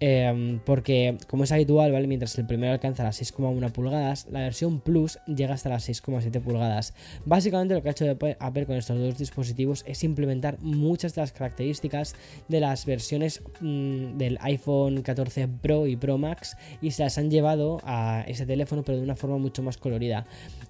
Em, 0.00 0.60
porque, 0.60 1.18
como 1.26 1.42
es 1.42 1.50
habitual, 1.50 1.90
¿vale? 1.90 2.06
Mientras 2.06 2.38
el 2.38 2.46
primero 2.46 2.72
alcanza 2.72 3.02
las 3.02 3.20
6,1 3.20 3.72
pulgadas, 3.72 4.28
la 4.30 4.40
versión 4.40 4.80
Plus 4.80 5.18
llega 5.26 5.54
hasta 5.54 5.70
las 5.70 5.88
6,7 5.88 6.40
pulgadas. 6.40 6.94
Básicamente 7.24 7.74
lo 7.74 7.82
que 7.82 7.88
ha 7.88 7.92
hecho 7.92 8.04
Apple 8.38 8.66
con 8.66 8.76
estos 8.76 8.98
dos 8.98 9.18
dispositivos 9.18 9.84
es 9.88 10.04
implementar 10.04 10.58
muchas 10.60 11.16
de 11.16 11.22
las 11.22 11.32
características 11.32 12.14
de 12.46 12.60
las 12.60 12.86
versiones 12.86 13.42
mm, 13.60 14.18
del 14.18 14.38
iPhone 14.42 15.02
14 15.02 15.48
Pro 15.48 15.86
y 15.88 15.96
Pro 15.96 16.16
Max 16.16 16.56
y 16.80 16.92
se 16.92 17.02
las 17.02 17.18
han 17.18 17.30
llevado 17.30 17.80
a 17.82 18.24
ese 18.28 18.46
teléfono 18.46 18.84
pero 18.84 18.98
de 18.98 19.04
una 19.04 19.16
forma 19.16 19.38
mucho 19.38 19.62
más 19.64 19.78
colorida. 19.78 20.26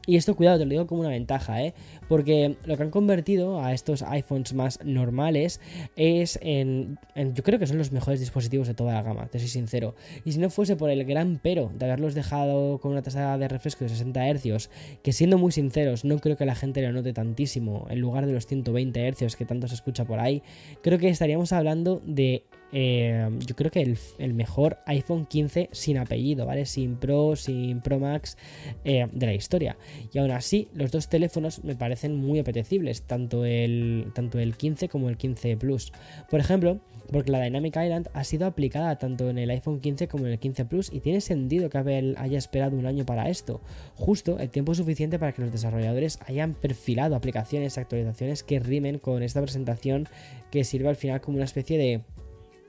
Y 0.06 0.16
esto, 0.16 0.36
cuidado, 0.36 0.58
te 0.58 0.64
lo 0.64 0.70
digo 0.70 0.86
como 0.86 1.02
una 1.02 1.10
ventaja, 1.10 1.62
¿eh? 1.62 1.74
Porque 2.08 2.56
lo 2.64 2.78
que 2.78 2.82
han 2.82 2.90
convertido 2.90 3.62
a 3.62 3.74
estos 3.74 4.00
iPhones 4.02 4.54
más 4.54 4.80
normales 4.82 5.60
es 5.96 6.38
en, 6.40 6.98
en 7.14 7.34
yo 7.34 7.42
creo 7.42 7.58
que 7.58 7.66
son 7.66 7.76
los 7.76 7.92
mejores 7.92 8.20
dispositivos 8.20 8.66
de 8.66 8.72
toda 8.72 8.94
la 8.94 9.02
gama 9.02 9.17
te 9.26 9.38
soy 9.38 9.48
sincero. 9.48 9.94
Y 10.24 10.32
si 10.32 10.38
no 10.38 10.50
fuese 10.50 10.76
por 10.76 10.90
el 10.90 11.04
gran 11.04 11.40
pero 11.42 11.70
de 11.74 11.86
haberlos 11.86 12.14
dejado 12.14 12.78
con 12.78 12.92
una 12.92 13.02
tasa 13.02 13.36
de 13.38 13.48
refresco 13.48 13.84
de 13.84 13.90
60 13.90 14.34
Hz, 14.34 14.70
que 15.02 15.12
siendo 15.12 15.38
muy 15.38 15.52
sinceros, 15.52 16.04
no 16.04 16.18
creo 16.18 16.36
que 16.36 16.46
la 16.46 16.54
gente 16.54 16.82
lo 16.82 16.92
note 16.92 17.12
tantísimo, 17.12 17.86
en 17.90 18.00
lugar 18.00 18.26
de 18.26 18.32
los 18.32 18.46
120 18.46 19.12
Hz 19.12 19.36
que 19.36 19.44
tanto 19.44 19.68
se 19.68 19.74
escucha 19.74 20.04
por 20.04 20.20
ahí, 20.20 20.42
creo 20.82 20.98
que 20.98 21.08
estaríamos 21.08 21.52
hablando 21.52 22.02
de 22.04 22.44
eh, 22.72 23.28
yo 23.46 23.56
creo 23.56 23.70
que 23.70 23.96
el, 24.18 24.34
mejor 24.34 24.78
iPhone 24.86 25.26
15 25.26 25.70
sin 25.72 25.98
apellido, 25.98 26.46
¿vale? 26.46 26.66
Sin 26.66 26.96
Pro, 26.96 27.36
sin 27.36 27.80
Pro 27.80 27.98
Max 27.98 28.36
eh, 28.84 29.06
de 29.12 29.26
la 29.26 29.34
historia. 29.34 29.76
Y 30.12 30.18
aún 30.18 30.30
así, 30.30 30.68
los 30.74 30.90
dos 30.90 31.08
teléfonos 31.08 31.64
me 31.64 31.76
parecen 31.76 32.16
muy 32.16 32.38
apetecibles, 32.38 33.02
tanto 33.02 33.44
el, 33.44 34.10
tanto 34.14 34.38
el 34.38 34.56
15 34.56 34.88
como 34.88 35.08
el 35.08 35.16
15 35.16 35.56
Plus. 35.56 35.92
Por 36.30 36.40
ejemplo, 36.40 36.80
porque 37.10 37.32
la 37.32 37.40
Dynamic 37.40 37.76
Island 37.76 38.08
ha 38.12 38.24
sido 38.24 38.46
aplicada 38.46 38.98
tanto 38.98 39.30
en 39.30 39.38
el 39.38 39.50
iPhone 39.50 39.80
15 39.80 40.08
como 40.08 40.26
en 40.26 40.32
el 40.32 40.38
15 40.38 40.64
Plus 40.66 40.92
y 40.92 41.00
tiene 41.00 41.20
sentido 41.20 41.70
que 41.70 41.78
Apple 41.78 42.14
haya 42.18 42.38
esperado 42.38 42.76
un 42.76 42.86
año 42.86 43.06
para 43.06 43.28
esto, 43.28 43.60
justo 43.94 44.38
el 44.38 44.50
tiempo 44.50 44.74
suficiente 44.74 45.18
para 45.18 45.32
que 45.32 45.42
los 45.42 45.52
desarrolladores 45.52 46.18
hayan 46.26 46.54
perfilado 46.54 47.16
aplicaciones 47.16 47.78
actualizaciones 47.78 48.42
que 48.42 48.60
rimen 48.60 48.98
con 48.98 49.22
esta 49.22 49.40
presentación 49.40 50.08
que 50.50 50.64
sirve 50.64 50.88
al 50.88 50.96
final 50.96 51.20
como 51.20 51.36
una 51.36 51.44
especie 51.44 51.78
de 51.78 52.02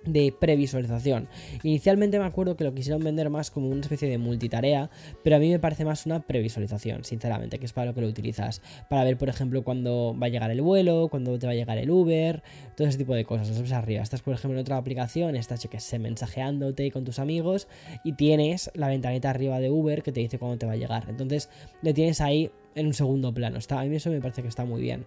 de 0.05 0.33
previsualización. 0.37 1.27
Inicialmente 1.63 2.19
me 2.19 2.25
acuerdo 2.25 2.55
que 2.55 2.63
lo 2.63 2.73
quisieron 2.73 3.03
vender 3.03 3.29
más 3.29 3.51
como 3.51 3.69
una 3.69 3.81
especie 3.81 4.09
de 4.09 4.17
multitarea, 4.17 4.89
pero 5.23 5.35
a 5.35 5.39
mí 5.39 5.49
me 5.49 5.59
parece 5.59 5.85
más 5.85 6.05
una 6.05 6.21
previsualización, 6.21 7.03
sinceramente, 7.03 7.59
que 7.59 7.65
es 7.65 7.73
para 7.73 7.87
lo 7.87 7.93
que 7.93 8.01
lo 8.01 8.07
utilizas. 8.07 8.61
Para 8.89 9.03
ver, 9.03 9.17
por 9.17 9.29
ejemplo, 9.29 9.63
cuándo 9.63 10.15
va 10.21 10.27
a 10.27 10.29
llegar 10.29 10.51
el 10.51 10.61
vuelo, 10.61 11.07
cuándo 11.09 11.37
te 11.37 11.47
va 11.47 11.53
a 11.53 11.55
llegar 11.55 11.77
el 11.77 11.89
Uber, 11.89 12.43
todo 12.75 12.87
ese 12.87 12.97
tipo 12.97 13.13
de 13.13 13.25
cosas. 13.25 13.49
Lo 13.49 13.61
ves 13.61 13.71
arriba. 13.71 14.01
Estás, 14.01 14.21
por 14.21 14.33
ejemplo, 14.33 14.57
en 14.57 14.61
otra 14.61 14.77
aplicación, 14.77 15.35
estás, 15.35 15.63
yo 15.63 15.69
que 15.69 15.79
mensajeándote 15.99 16.91
con 16.91 17.03
tus 17.03 17.19
amigos 17.19 17.67
y 18.03 18.13
tienes 18.13 18.71
la 18.73 18.87
ventanita 18.87 19.29
arriba 19.29 19.59
de 19.59 19.69
Uber 19.69 20.03
que 20.03 20.11
te 20.11 20.19
dice 20.19 20.39
cuándo 20.39 20.57
te 20.57 20.65
va 20.65 20.73
a 20.73 20.77
llegar. 20.77 21.05
Entonces, 21.09 21.49
le 21.81 21.93
tienes 21.93 22.21
ahí 22.21 22.51
en 22.75 22.87
un 22.87 22.93
segundo 22.93 23.33
plano. 23.33 23.59
A 23.69 23.83
mí 23.83 23.95
eso 23.95 24.09
me 24.09 24.21
parece 24.21 24.41
que 24.41 24.47
está 24.47 24.65
muy 24.65 24.81
bien. 24.81 25.05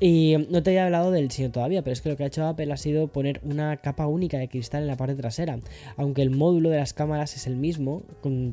Y 0.00 0.34
no 0.50 0.62
te 0.62 0.70
había 0.70 0.86
hablado 0.86 1.12
del 1.12 1.28
diseño 1.28 1.52
todavía, 1.52 1.82
pero 1.82 1.92
es 1.92 2.00
que 2.00 2.08
lo 2.08 2.16
que 2.16 2.24
ha 2.24 2.26
hecho 2.26 2.44
Apple 2.44 2.72
ha 2.72 2.76
sido 2.76 3.06
poner 3.08 3.40
una 3.44 3.76
capa 3.76 4.08
única 4.08 4.38
de 4.38 4.48
cristal 4.48 4.82
en 4.82 4.88
la 4.88 4.96
parte 4.96 5.14
trasera. 5.14 5.60
Aunque 5.96 6.22
el 6.22 6.30
módulo 6.30 6.70
de 6.70 6.78
las 6.78 6.92
cámaras 6.92 7.36
es 7.36 7.46
el 7.46 7.54
mismo, 7.54 8.02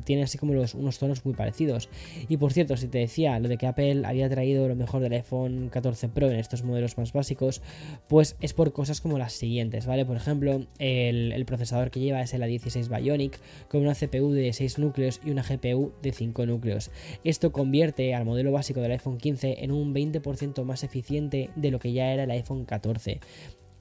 tiene 0.04 0.22
así 0.22 0.38
como 0.38 0.52
unos 0.52 0.98
tonos 0.98 1.24
muy 1.24 1.34
parecidos. 1.34 1.88
Y 2.28 2.36
por 2.36 2.52
cierto, 2.52 2.76
si 2.76 2.86
te 2.86 2.98
decía 2.98 3.40
lo 3.40 3.48
de 3.48 3.58
que 3.58 3.66
Apple 3.66 4.02
había 4.04 4.28
traído 4.28 4.68
lo 4.68 4.76
mejor 4.76 5.00
del 5.00 5.12
iPhone 5.14 5.68
14 5.72 6.08
Pro 6.10 6.30
en 6.30 6.36
estos 6.36 6.62
modelos 6.62 6.96
más 6.96 7.12
básicos, 7.12 7.60
pues 8.08 8.36
es 8.40 8.54
por 8.54 8.72
cosas 8.72 9.00
como 9.00 9.18
las 9.18 9.32
siguientes, 9.32 9.86
¿vale? 9.86 10.06
Por 10.06 10.16
ejemplo, 10.16 10.64
el, 10.78 11.44
procesador 11.44 11.90
que 11.90 11.98
lleva 11.98 12.22
es 12.22 12.32
el 12.34 12.42
A16 12.42 12.88
Bionic, 12.88 13.38
con 13.68 13.80
una 13.80 13.94
CPU 13.94 14.30
de 14.30 14.52
6 14.52 14.78
núcleos 14.78 15.20
y 15.24 15.30
una 15.30 15.42
GPU 15.42 15.92
de 16.02 16.12
5 16.12 16.46
núcleos. 16.46 16.92
Esto 17.24 17.50
convierte 17.50 18.14
al 18.14 18.24
modelo 18.24 18.52
básico 18.52 18.80
del 18.80 18.92
iPhone 18.92 19.18
15 19.18 19.64
en 19.64 19.72
un 19.72 19.92
20% 19.92 20.62
más 20.64 20.84
eficiente 20.84 21.31
de 21.32 21.70
lo 21.70 21.78
que 21.78 21.92
ya 21.92 22.12
era 22.12 22.24
el 22.24 22.30
iPhone 22.30 22.64
14. 22.64 23.20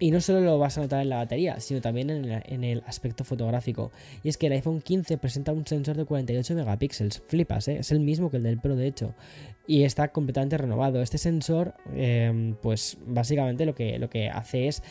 Y 0.01 0.09
no 0.09 0.19
solo 0.19 0.41
lo 0.41 0.57
vas 0.57 0.79
a 0.79 0.81
notar 0.81 1.03
en 1.03 1.09
la 1.09 1.17
batería, 1.17 1.59
sino 1.59 1.79
también 1.79 2.09
en 2.09 2.63
el, 2.63 2.81
aspecto 2.87 3.23
fotográfico. 3.23 3.91
Y 4.23 4.29
es 4.29 4.37
que 4.37 4.47
el 4.47 4.53
iPhone 4.53 4.81
15 4.81 5.19
presenta 5.19 5.51
un 5.51 5.67
sensor 5.67 5.95
de 5.95 6.05
48 6.05 6.55
megapíxeles. 6.55 7.21
Flipas, 7.27 7.67
¿eh? 7.67 7.77
es 7.81 7.91
el 7.91 7.99
mismo 7.99 8.31
que 8.31 8.37
el 8.37 8.43
del 8.43 8.59
Pro, 8.59 8.75
de 8.75 8.87
hecho 8.87 9.13
y 9.67 9.83
está 9.83 10.09
completamente 10.09 10.57
renovado. 10.57 11.01
Este 11.01 11.17
sensor, 11.17 11.75
em, 11.95 12.55
pues 12.55 12.97
básicamente 13.05 13.65
lo 13.65 13.75
que, 13.75 13.99
lo 13.99 14.09
que 14.09 14.29
hace 14.29 14.67
es 14.67 14.83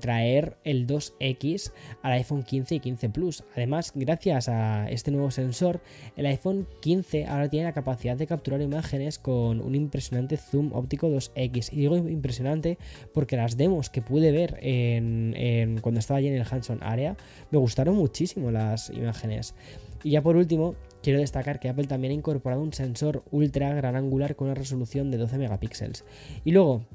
traer 0.00 0.56
el 0.64 0.86
2X 0.86 1.72
al 2.02 2.12
iPhone 2.12 2.42
15 2.42 2.74
y 2.74 2.80
15 2.80 3.08
Plus. 3.10 3.44
Además, 3.54 3.92
gracias 3.94 4.48
a 4.48 4.88
este 4.90 5.10
nuevo 5.10 5.30
sensor, 5.30 5.80
el 6.16 6.26
iPhone 6.26 6.66
15 6.80 7.26
ahora 7.26 7.48
tiene 7.48 7.66
la 7.66 7.72
capacidad 7.72 8.16
de 8.16 8.26
capturar 8.26 8.60
imágenes 8.60 9.18
con 9.18 9.60
un 9.60 9.74
impresionante 9.74 10.36
zoom 10.36 10.72
óptico 10.72 11.08
2X. 11.08 11.72
Y 11.72 11.76
digo 11.76 11.96
impresionante 11.96 12.78
porque 13.14 13.36
las 13.36 13.56
demos 13.56 13.88
que 13.88 14.02
pude 14.02 14.32
ver 14.32 14.47
cuando 14.50 16.00
estaba 16.00 16.18
allí 16.18 16.28
en 16.28 16.34
el 16.34 16.46
Hanson 16.48 16.78
Area 16.82 17.16
me 17.50 17.58
gustaron 17.58 17.96
muchísimo 17.96 18.50
las 18.50 18.90
imágenes. 18.90 19.54
Y 20.04 20.10
ya 20.10 20.22
por 20.22 20.36
último, 20.36 20.76
Quiero 21.02 21.20
destacar 21.20 21.60
que 21.60 21.68
Apple 21.68 21.86
también 21.86 22.10
ha 22.10 22.14
incorporado 22.14 22.60
un 22.60 22.72
sensor 22.72 23.22
ultra 23.30 23.72
gran 23.72 23.94
angular 23.94 24.34
con 24.34 24.48
una 24.48 24.54
resolución 24.54 25.10
de 25.10 25.18
12 25.18 25.38
megapíxeles. 25.38 26.04
Y 26.44 26.50
luego, 26.50 26.86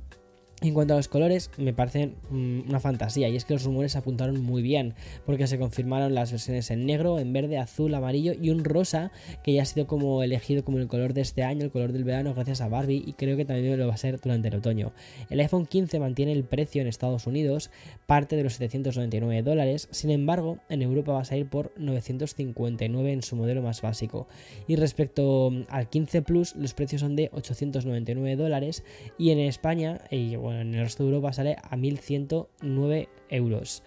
en 0.68 0.74
cuanto 0.74 0.94
a 0.94 0.98
los 0.98 1.10
colores, 1.10 1.52
me 1.58 1.74
parecen 1.74 2.16
mm, 2.30 2.70
una 2.70 2.80
fantasía 2.80 3.28
y 3.28 3.36
es 3.36 3.44
que 3.44 3.54
los 3.54 3.64
rumores 3.64 3.96
apuntaron 3.96 4.42
muy 4.42 4.62
bien 4.62 4.94
porque 5.26 5.46
se 5.48 5.60
confirmaron 5.60 6.16
las 6.16 6.32
versiones 6.32 6.72
en 6.72 6.86
negro, 6.86 7.20
en 7.20 7.34
verde, 7.34 7.58
azul, 7.58 7.94
amarillo 7.94 8.34
y 8.40 8.50
un 8.50 8.64
rosa 8.64 9.12
que 9.44 9.54
ya 9.54 9.64
ha 9.64 9.66
sido 9.66 9.88
como 9.88 10.24
elegido 10.24 10.64
como 10.64 10.78
el 10.78 10.88
color 10.88 11.14
de 11.14 11.22
este 11.22 11.44
año, 11.44 11.66
el 11.66 11.72
color 11.72 11.92
del 11.92 12.06
verano 12.06 12.34
gracias 12.34 12.62
a 12.62 12.70
Barbie 12.70 13.04
y 13.06 13.14
creo 13.14 13.36
que 13.36 13.46
también 13.46 13.78
lo 13.78 13.88
va 13.88 13.94
a 13.94 13.98
ser 13.98 14.22
durante 14.22 14.48
el 14.48 14.56
otoño. 14.56 14.94
El 15.30 15.40
iPhone 15.42 15.66
15 15.66 16.00
mantiene 16.00 16.32
el 16.32 16.46
precio 16.46 16.82
en 16.82 16.88
Estados 16.88 17.28
Unidos, 17.28 17.70
parte 18.06 18.36
de 18.38 18.44
los 18.44 18.54
799 18.54 19.44
dólares, 19.44 19.90
sin 19.92 20.12
embargo 20.12 20.60
en 20.70 20.82
Europa 20.82 21.12
va 21.12 21.22
a 21.22 21.26
salir 21.26 21.50
por 21.50 21.74
959 21.78 23.12
en 23.12 23.22
su 23.22 23.36
modelo 23.36 23.62
más 23.62 23.82
básico. 23.82 24.28
Y 24.68 24.78
respecto 24.78 25.52
al 25.68 25.90
15 25.90 26.22
Plus 26.22 26.56
los 26.56 26.74
precios 26.74 27.02
son 27.02 27.18
de 27.18 27.30
899 27.34 28.36
dólares 28.42 28.84
y 29.18 29.32
en 29.32 29.40
España, 29.40 30.00
y 30.10 30.36
en 30.62 30.74
el 30.74 30.84
resto 30.84 31.04
de 31.04 31.10
Europa 31.10 31.34
sale 31.34 31.58
a 31.62 31.76
1109 31.76 33.10
euros. 33.30 33.84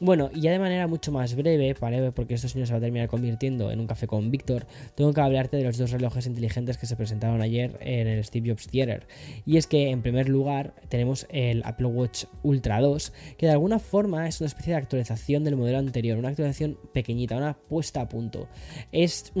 Bueno, 0.00 0.28
y 0.34 0.40
ya 0.40 0.50
de 0.50 0.58
manera 0.58 0.88
mucho 0.88 1.12
más 1.12 1.36
breve, 1.36 1.74
¿vale? 1.80 2.10
porque 2.10 2.34
esto 2.34 2.48
señor 2.48 2.66
se 2.66 2.72
va 2.72 2.78
a 2.78 2.80
terminar 2.80 3.08
convirtiendo 3.08 3.70
en 3.70 3.78
un 3.78 3.86
café 3.86 4.08
con 4.08 4.30
Víctor, 4.30 4.66
tengo 4.96 5.12
que 5.12 5.20
hablarte 5.20 5.56
de 5.56 5.62
los 5.62 5.78
dos 5.78 5.92
relojes 5.92 6.26
inteligentes 6.26 6.78
que 6.78 6.86
se 6.86 6.96
presentaron 6.96 7.40
ayer 7.40 7.78
en 7.80 8.08
el 8.08 8.24
Steve 8.24 8.50
Jobs 8.50 8.66
Theater. 8.66 9.06
Y 9.46 9.56
es 9.56 9.68
que, 9.68 9.90
en 9.90 10.02
primer 10.02 10.28
lugar, 10.28 10.74
tenemos 10.88 11.26
el 11.30 11.62
Apple 11.64 11.86
Watch 11.86 12.24
Ultra 12.42 12.80
2, 12.80 13.12
que 13.38 13.46
de 13.46 13.52
alguna 13.52 13.78
forma 13.78 14.26
es 14.26 14.40
una 14.40 14.48
especie 14.48 14.72
de 14.72 14.78
actualización 14.78 15.44
del 15.44 15.56
modelo 15.56 15.78
anterior, 15.78 16.18
una 16.18 16.30
actualización 16.30 16.76
pequeñita, 16.92 17.36
una 17.36 17.54
puesta 17.54 18.00
a 18.00 18.08
punto. 18.08 18.48
Es, 18.90 19.32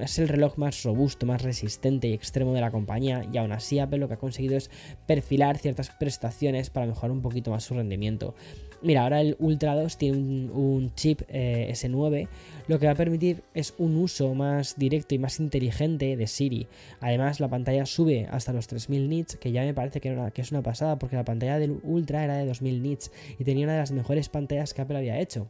es 0.00 0.18
el 0.18 0.28
reloj 0.28 0.56
más 0.56 0.82
robusto, 0.84 1.26
más 1.26 1.42
resistente 1.42 2.08
y 2.08 2.14
extremo 2.14 2.54
de 2.54 2.62
la 2.62 2.70
compañía, 2.70 3.26
y 3.30 3.36
aún 3.36 3.52
así 3.52 3.78
Apple 3.78 3.98
lo 3.98 4.08
que 4.08 4.14
ha 4.14 4.18
conseguido 4.18 4.56
es 4.56 4.70
perfilar 5.06 5.58
ciertas 5.58 5.90
prestaciones 5.90 6.70
para 6.70 6.86
mejorar 6.86 7.10
un 7.10 7.20
poquito 7.20 7.50
más 7.50 7.64
su 7.64 7.74
rendimiento. 7.74 8.34
Mira, 8.80 9.02
ahora 9.02 9.20
el 9.20 9.36
Ultra 9.40 9.74
2 9.74 9.98
tiene 9.98 10.18
un, 10.52 10.92
chip 10.94 11.22
eh, 11.28 11.68
S9, 11.72 12.28
lo 12.68 12.78
que 12.78 12.86
va 12.86 12.92
a 12.92 12.96
permitir 12.96 13.42
es 13.52 13.74
un 13.78 13.96
uso 13.96 14.34
más 14.34 14.76
directo 14.78 15.16
y 15.16 15.18
más 15.18 15.40
inteligente 15.40 16.16
de 16.16 16.26
Siri. 16.28 16.68
Además, 17.00 17.40
la 17.40 17.48
pantalla 17.48 17.86
sube 17.86 18.28
hasta 18.30 18.52
los 18.52 18.68
3000 18.68 19.08
nits, 19.08 19.36
que 19.36 19.50
ya 19.50 19.62
me 19.62 19.74
parece 19.74 20.00
que, 20.00 20.16
que 20.32 20.42
es 20.42 20.52
una 20.52 20.62
pasada, 20.62 20.98
porque 20.98 21.16
la 21.16 21.24
pantalla 21.24 21.58
del 21.58 21.80
Ultra 21.82 22.22
era 22.22 22.36
de 22.36 22.46
2000 22.46 22.82
nits 22.82 23.10
y 23.38 23.44
tenía 23.44 23.64
una 23.64 23.72
de 23.72 23.80
las 23.80 23.90
mejores 23.90 24.28
pantallas 24.28 24.74
que 24.74 24.82
Apple 24.82 24.98
había 24.98 25.18
hecho. 25.18 25.48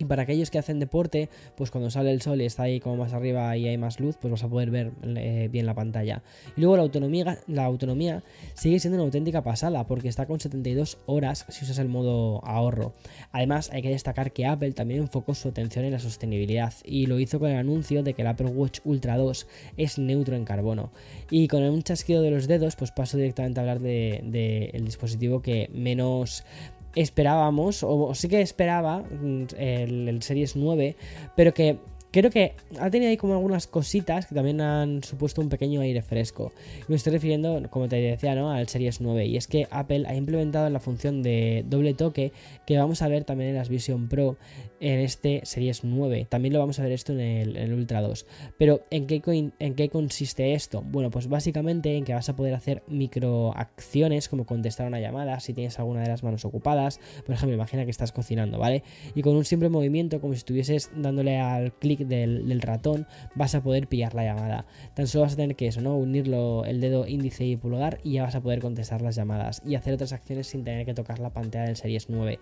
Y 0.00 0.06
para 0.06 0.22
aquellos 0.22 0.50
que 0.50 0.58
hacen 0.58 0.80
deporte, 0.80 1.28
pues 1.56 1.70
cuando 1.70 1.90
sale 1.90 2.10
el 2.10 2.22
sol 2.22 2.40
y 2.40 2.46
está 2.46 2.62
ahí 2.64 2.80
como 2.80 2.96
más 2.96 3.12
arriba 3.12 3.54
y 3.58 3.68
hay 3.68 3.76
más 3.76 4.00
luz, 4.00 4.16
pues 4.18 4.32
vas 4.32 4.42
a 4.42 4.48
poder 4.48 4.70
ver 4.70 4.92
eh, 5.04 5.48
bien 5.52 5.66
la 5.66 5.74
pantalla. 5.74 6.22
Y 6.56 6.62
luego 6.62 6.76
la 6.76 6.82
autonomía, 6.82 7.38
la 7.46 7.66
autonomía 7.66 8.22
sigue 8.54 8.80
siendo 8.80 8.96
una 8.96 9.04
auténtica 9.04 9.42
pasada 9.42 9.86
porque 9.86 10.08
está 10.08 10.24
con 10.24 10.40
72 10.40 10.96
horas 11.04 11.44
si 11.50 11.66
usas 11.66 11.78
el 11.78 11.88
modo 11.88 12.42
ahorro. 12.46 12.94
Además, 13.30 13.70
hay 13.72 13.82
que 13.82 13.90
destacar 13.90 14.32
que 14.32 14.46
Apple 14.46 14.72
también 14.72 15.02
enfocó 15.02 15.34
su 15.34 15.48
atención 15.48 15.84
en 15.84 15.92
la 15.92 15.98
sostenibilidad 15.98 16.72
y 16.82 17.04
lo 17.04 17.20
hizo 17.20 17.38
con 17.38 17.50
el 17.50 17.58
anuncio 17.58 18.02
de 18.02 18.14
que 18.14 18.22
el 18.22 18.28
Apple 18.28 18.46
Watch 18.46 18.80
Ultra 18.84 19.18
2 19.18 19.46
es 19.76 19.98
neutro 19.98 20.34
en 20.34 20.46
carbono. 20.46 20.92
Y 21.30 21.46
con 21.48 21.62
un 21.62 21.82
chasquido 21.82 22.22
de 22.22 22.30
los 22.30 22.48
dedos, 22.48 22.74
pues 22.76 22.90
paso 22.90 23.18
directamente 23.18 23.60
a 23.60 23.64
hablar 23.64 23.80
del 23.80 24.32
de, 24.32 24.80
dispositivo 24.82 25.42
que 25.42 25.68
menos 25.74 26.44
esperábamos, 26.94 27.82
o, 27.82 28.14
sí 28.14 28.28
que 28.28 28.40
esperaba 28.40 28.98
mm, 28.98 29.44
el, 29.56 30.08
el 30.08 30.22
Series 30.22 30.56
9, 30.56 30.96
pero 31.36 31.54
que 31.54 31.78
Creo 32.12 32.30
que 32.30 32.54
ha 32.80 32.90
tenido 32.90 33.08
ahí 33.08 33.16
como 33.16 33.34
algunas 33.34 33.68
cositas 33.68 34.26
que 34.26 34.34
también 34.34 34.60
han 34.60 35.04
supuesto 35.04 35.40
un 35.40 35.48
pequeño 35.48 35.80
aire 35.80 36.02
fresco. 36.02 36.52
Me 36.88 36.96
estoy 36.96 37.12
refiriendo, 37.12 37.62
como 37.70 37.88
te 37.88 37.96
decía, 37.96 38.34
¿no? 38.34 38.50
al 38.50 38.66
Series 38.66 39.00
9. 39.00 39.26
Y 39.26 39.36
es 39.36 39.46
que 39.46 39.68
Apple 39.70 40.04
ha 40.08 40.16
implementado 40.16 40.68
la 40.70 40.80
función 40.80 41.22
de 41.22 41.64
doble 41.68 41.94
toque 41.94 42.32
que 42.66 42.78
vamos 42.78 43.02
a 43.02 43.08
ver 43.08 43.22
también 43.24 43.50
en 43.50 43.56
las 43.56 43.68
Vision 43.68 44.08
Pro 44.08 44.36
en 44.80 44.98
este 44.98 45.42
Series 45.44 45.84
9. 45.84 46.26
También 46.28 46.52
lo 46.52 46.58
vamos 46.58 46.80
a 46.80 46.82
ver 46.82 46.92
esto 46.92 47.12
en 47.12 47.20
el, 47.20 47.72
Ultra 47.72 48.02
2. 48.02 48.26
Pero 48.58 48.80
¿en 48.90 49.06
qué, 49.06 49.22
¿en 49.60 49.74
qué 49.74 49.88
consiste 49.88 50.54
esto? 50.54 50.82
Bueno, 50.82 51.10
pues 51.10 51.28
básicamente 51.28 51.96
en 51.96 52.04
que 52.04 52.14
vas 52.14 52.28
a 52.28 52.34
poder 52.34 52.54
hacer 52.54 52.82
microacciones 52.88 54.28
como 54.28 54.46
contestar 54.46 54.88
una 54.88 54.98
llamada 54.98 55.38
si 55.38 55.52
tienes 55.52 55.78
alguna 55.78 56.02
de 56.02 56.08
las 56.08 56.24
manos 56.24 56.44
ocupadas. 56.44 56.98
Por 57.24 57.36
ejemplo, 57.36 57.54
imagina 57.54 57.84
que 57.84 57.92
estás 57.92 58.10
cocinando, 58.10 58.58
¿vale? 58.58 58.82
Y 59.14 59.22
con 59.22 59.36
un 59.36 59.44
simple 59.44 59.68
movimiento, 59.68 60.20
como 60.20 60.32
si 60.32 60.38
estuvieses 60.38 60.90
dándole 60.96 61.38
al 61.38 61.72
clic 61.72 61.99
del, 62.06 62.60
ratón 62.60 63.06
vas 63.34 63.54
a 63.54 63.62
poder 63.62 63.86
pillar 63.86 64.14
la 64.14 64.24
llamada. 64.24 64.66
Tan 64.94 65.06
solo 65.06 65.22
vas 65.22 65.34
a 65.34 65.36
tener 65.36 65.56
que 65.56 65.66
eso, 65.66 65.80
¿no? 65.80 65.96
Unirlo 65.96 66.64
el 66.64 66.80
dedo 66.80 67.06
índice 67.06 67.44
y 67.44 67.56
pulgar 67.56 67.98
y 68.02 68.12
ya 68.12 68.22
vas 68.22 68.34
a 68.34 68.40
poder 68.40 68.60
contestar 68.60 69.02
las 69.02 69.16
llamadas 69.16 69.62
y 69.64 69.74
hacer 69.74 69.94
otras 69.94 70.12
acciones 70.12 70.46
sin 70.46 70.64
tener 70.64 70.86
que 70.86 70.94
tocar 70.94 71.18
la 71.18 71.30
pantalla 71.30 71.66
del 71.66 71.76
Series 71.76 72.08
9. 72.08 72.38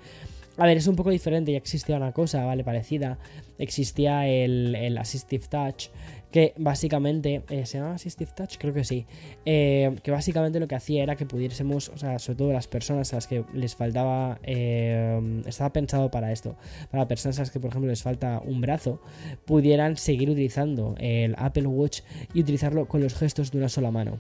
A 0.56 0.66
ver, 0.66 0.76
es 0.76 0.88
un 0.88 0.96
poco 0.96 1.10
diferente, 1.10 1.52
ya 1.52 1.58
existía 1.58 1.96
una 1.96 2.12
cosa, 2.12 2.44
¿vale? 2.44 2.64
Parecida. 2.64 3.18
Existía 3.58 4.26
el, 4.26 4.74
el 4.74 4.98
Assistive 4.98 5.46
Touch, 5.46 5.88
que 6.30 6.54
básicamente, 6.56 7.42
eh, 7.48 7.66
¿se 7.66 7.78
llama 7.78 7.94
Assistive 7.94 8.30
Touch? 8.34 8.56
Creo 8.58 8.74
que 8.74 8.84
sí, 8.84 9.06
eh, 9.44 9.96
que 10.02 10.10
básicamente 10.10 10.60
lo 10.60 10.68
que 10.68 10.74
hacía 10.74 11.02
era 11.02 11.16
que 11.16 11.26
pudiésemos, 11.26 11.88
o 11.88 11.96
sea, 11.96 12.18
sobre 12.18 12.36
todo 12.36 12.52
las 12.52 12.68
personas 12.68 13.12
a 13.12 13.16
las 13.16 13.26
que 13.26 13.44
les 13.54 13.74
faltaba, 13.74 14.38
eh, 14.42 15.42
estaba 15.46 15.72
pensado 15.72 16.10
para 16.10 16.32
esto, 16.32 16.56
para 16.90 17.08
personas 17.08 17.38
a 17.38 17.42
las 17.42 17.50
que 17.50 17.60
por 17.60 17.70
ejemplo 17.70 17.90
les 17.90 18.02
falta 18.02 18.40
un 18.44 18.60
brazo, 18.60 19.00
pudieran 19.44 19.96
seguir 19.96 20.30
utilizando 20.30 20.94
el 20.98 21.34
Apple 21.38 21.66
Watch 21.66 22.00
y 22.34 22.40
utilizarlo 22.40 22.86
con 22.88 23.00
los 23.00 23.14
gestos 23.14 23.50
de 23.50 23.58
una 23.58 23.68
sola 23.68 23.90
mano 23.90 24.18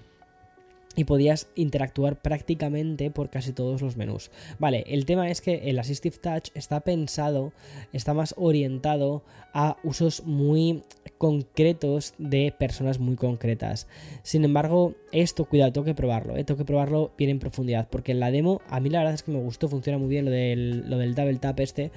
y 0.96 1.04
podías 1.04 1.48
interactuar 1.54 2.20
prácticamente 2.20 3.10
por 3.10 3.30
casi 3.30 3.52
todos 3.52 3.82
los 3.82 3.96
menús. 3.96 4.30
Vale, 4.58 4.84
el 4.88 5.04
tema 5.04 5.30
es 5.30 5.40
que 5.40 5.70
el 5.70 5.78
Assistive 5.78 6.16
Touch 6.18 6.50
está 6.54 6.80
pensado, 6.80 7.52
está 7.92 8.14
más 8.14 8.34
orientado 8.36 9.22
a 9.52 9.76
usos 9.84 10.24
muy 10.24 10.82
concretos 11.18 12.14
de 12.18 12.54
personas 12.56 12.98
muy 12.98 13.16
concretas. 13.16 13.86
Sin 14.22 14.44
embargo, 14.44 14.94
esto, 15.12 15.44
cuidado, 15.44 15.72
tengo 15.72 15.84
que 15.84 15.94
probarlo, 15.94 16.36
¿eh? 16.36 16.44
tengo 16.44 16.58
que 16.58 16.64
probarlo 16.64 17.12
bien 17.16 17.30
en 17.30 17.38
profundidad, 17.38 17.88
porque 17.90 18.12
en 18.12 18.20
la 18.20 18.30
demo 18.30 18.60
a 18.68 18.80
mí 18.80 18.90
la 18.90 18.98
verdad 18.98 19.14
es 19.14 19.22
que 19.22 19.32
me 19.32 19.40
gustó, 19.40 19.68
funciona 19.68 19.98
muy 19.98 20.08
bien 20.08 20.24
lo 20.24 20.30
del, 20.30 20.88
lo 20.88 20.98
del 20.98 21.14
double 21.14 21.38
tap 21.38 21.60
este, 21.60 21.90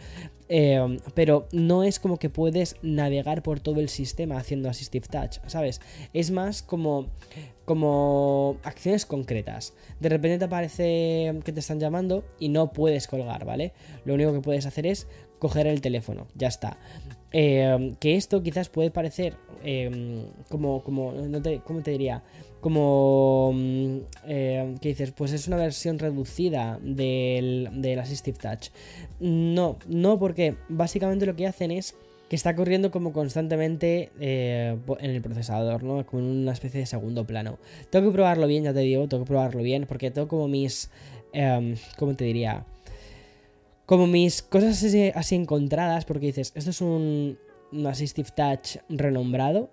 eh, 0.54 1.00
pero 1.14 1.48
no 1.54 1.84
es 1.84 2.00
como 2.00 2.18
que 2.18 2.30
puedes 2.30 2.76
navegar 2.82 3.42
por 3.42 3.60
todo 3.60 3.80
el 3.80 3.90
sistema 3.90 4.38
haciendo 4.38 4.70
Assistive 4.70 5.08
Touch, 5.08 5.38
¿sabes? 5.48 5.80
Es 6.14 6.32
más 6.32 6.62
como 6.62 7.08
como 7.66 8.58
acciones 8.64 9.06
concretas. 9.06 9.74
De 10.00 10.10
repente 10.10 10.40
te 10.40 10.46
aparece 10.46 11.40
que 11.44 11.52
te 11.52 11.60
están 11.60 11.80
llamando 11.80 12.24
y 12.40 12.50
no 12.50 12.74
puedes 12.74 13.08
colgar, 13.08 13.46
¿vale? 13.46 13.74
Lo 14.06 14.14
único 14.14 14.34
que 14.34 14.42
puedes 14.42 14.66
hacer 14.66 14.86
es 14.88 15.08
coger 15.40 15.68
el 15.68 15.82
teléfono, 15.82 16.28
ya 16.36 16.48
está. 16.48 16.78
Eh, 17.32 17.96
que 18.00 18.16
esto 18.16 18.44
quizás 18.44 18.70
puede 18.70 18.92
parecer 18.92 19.38
em, 19.64 20.26
como, 20.50 20.84
como, 20.84 21.14
no 21.14 21.42
te, 21.42 21.60
¿cómo 21.60 21.82
te 21.82 21.92
diría? 21.92 22.24
Como, 22.60 23.52
mm, 23.54 23.98
eh, 24.28 24.76
¿qué 24.82 24.90
dices? 24.90 25.12
Pues 25.12 25.32
es 25.32 25.48
una 25.48 25.58
versión 25.58 25.98
reducida 25.98 26.78
del, 26.84 27.70
del 27.74 28.00
Assistive 28.00 28.38
Touch. 28.38 28.70
No, 29.20 29.78
no 29.88 30.20
porque 30.20 30.58
básicamente 30.70 31.26
lo 31.26 31.36
que 31.36 31.48
hacen 31.48 31.72
es 31.72 31.96
que 32.32 32.38
está 32.38 32.56
corriendo 32.56 32.92
como 32.92 33.12
constantemente 33.12 34.10
eh, 34.22 34.78
en 35.02 35.12
el 35.12 35.22
procesador, 35.22 35.84
¿no? 35.84 36.06
Como 36.06 36.24
en 36.24 36.30
una 36.30 36.54
especie 36.54 36.80
de 36.80 36.86
segundo 36.86 37.28
plano. 37.28 37.60
Tengo 37.90 38.10
que 38.10 38.14
probarlo 38.14 38.48
bien, 38.48 38.64
ya 38.64 38.74
te 38.74 38.80
digo, 38.80 39.06
tengo 39.10 39.26
que 39.26 39.28
probarlo 39.28 39.62
bien, 39.62 39.86
porque 39.86 40.12
tengo 40.12 40.30
como 40.30 40.48
mis... 40.48 40.90
Em, 41.34 41.76
¿Cómo 41.98 42.16
te 42.16 42.24
diría? 42.24 42.66
Como 43.86 44.08
mis 44.08 44.42
cosas 44.44 44.82
así, 45.14 45.36
encontradas, 45.36 46.06
porque 46.06 46.28
dices, 46.28 46.54
esto 46.56 46.70
es 46.70 46.80
un, 46.80 47.38
un 47.74 47.86
Assistive 47.86 48.30
Touch 48.34 48.78
renombrado, 48.88 49.70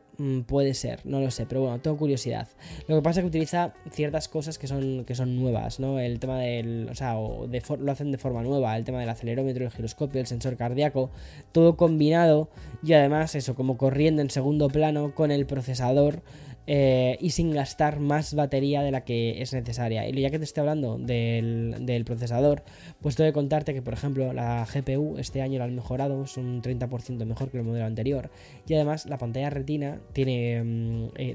puede 0.47 0.75
ser, 0.75 1.01
no 1.05 1.21
lo 1.21 1.31
sé, 1.31 1.47
pero 1.47 1.61
bueno, 1.63 1.81
tengo 1.81 1.97
curiosidad. 1.97 2.49
Lo 2.89 2.97
que 2.97 3.03
pasa 3.03 3.21
es 3.21 3.25
que 3.25 3.29
utiliza 3.29 3.75
ciertas 3.93 4.29
cosas 4.29 4.59
que 4.59 4.67
son, 4.67 5.05
que 5.05 5.15
son 5.15 5.37
nuevas, 5.37 5.79
¿no? 5.79 6.01
El 6.01 6.19
tema 6.19 6.41
del. 6.41 6.89
O 6.91 6.95
sea, 6.95 7.15
lo 7.15 7.93
hacen 7.93 8.11
de 8.11 8.19
forma 8.19 8.43
nueva, 8.43 8.77
el 8.77 8.85
tema 8.85 8.99
del 9.01 9.09
acelerómetro, 9.09 9.65
el 9.65 9.71
giroscopio, 9.71 10.21
el 10.21 10.27
sensor 10.27 10.57
cardíaco, 10.57 11.11
todo 11.53 11.77
combinado 11.77 12.49
y 12.83 12.95
además 12.95 13.35
eso, 13.37 13.55
como 13.55 13.77
corriendo 13.77 14.21
en 14.21 14.31
segundo 14.31 14.69
plano 14.69 15.15
con 15.15 15.31
el 15.31 15.47
procesador 15.47 16.23
eh, 16.71 17.17
y 17.19 17.31
sin 17.31 17.51
gastar 17.51 17.99
más 17.99 18.35
batería 18.35 18.83
de 18.83 18.91
la 18.91 19.03
que 19.03 19.41
es 19.41 19.55
necesaria. 19.55 20.07
Y 20.07 20.21
ya 20.21 20.29
que 20.29 20.39
te 20.39 20.45
estoy 20.45 20.61
hablando 20.61 20.99
del, 20.99 22.03
procesador, 22.05 22.63
pues 23.01 23.17
tengo 23.17 23.31
que 23.31 23.33
contarte 23.33 23.73
que, 23.73 23.81
por 23.81 23.95
ejemplo, 23.95 24.35
la 24.35 24.67
GPU 24.67 25.17
este 25.17 25.41
año 25.41 25.59
la 25.59 25.65
han 25.65 25.75
mejorado, 25.75 26.25
es 26.25 26.37
un 26.37 26.61
30% 26.61 27.25
mejor 27.25 27.51
que 27.51 27.57
el 27.57 27.65
modelo 27.65 27.87
anterior. 27.87 28.31
Y 28.67 28.75
además 28.75 29.07
la 29.07 29.17
pantalla 29.17 29.49
retina 29.49 29.99
tiene 30.13 30.59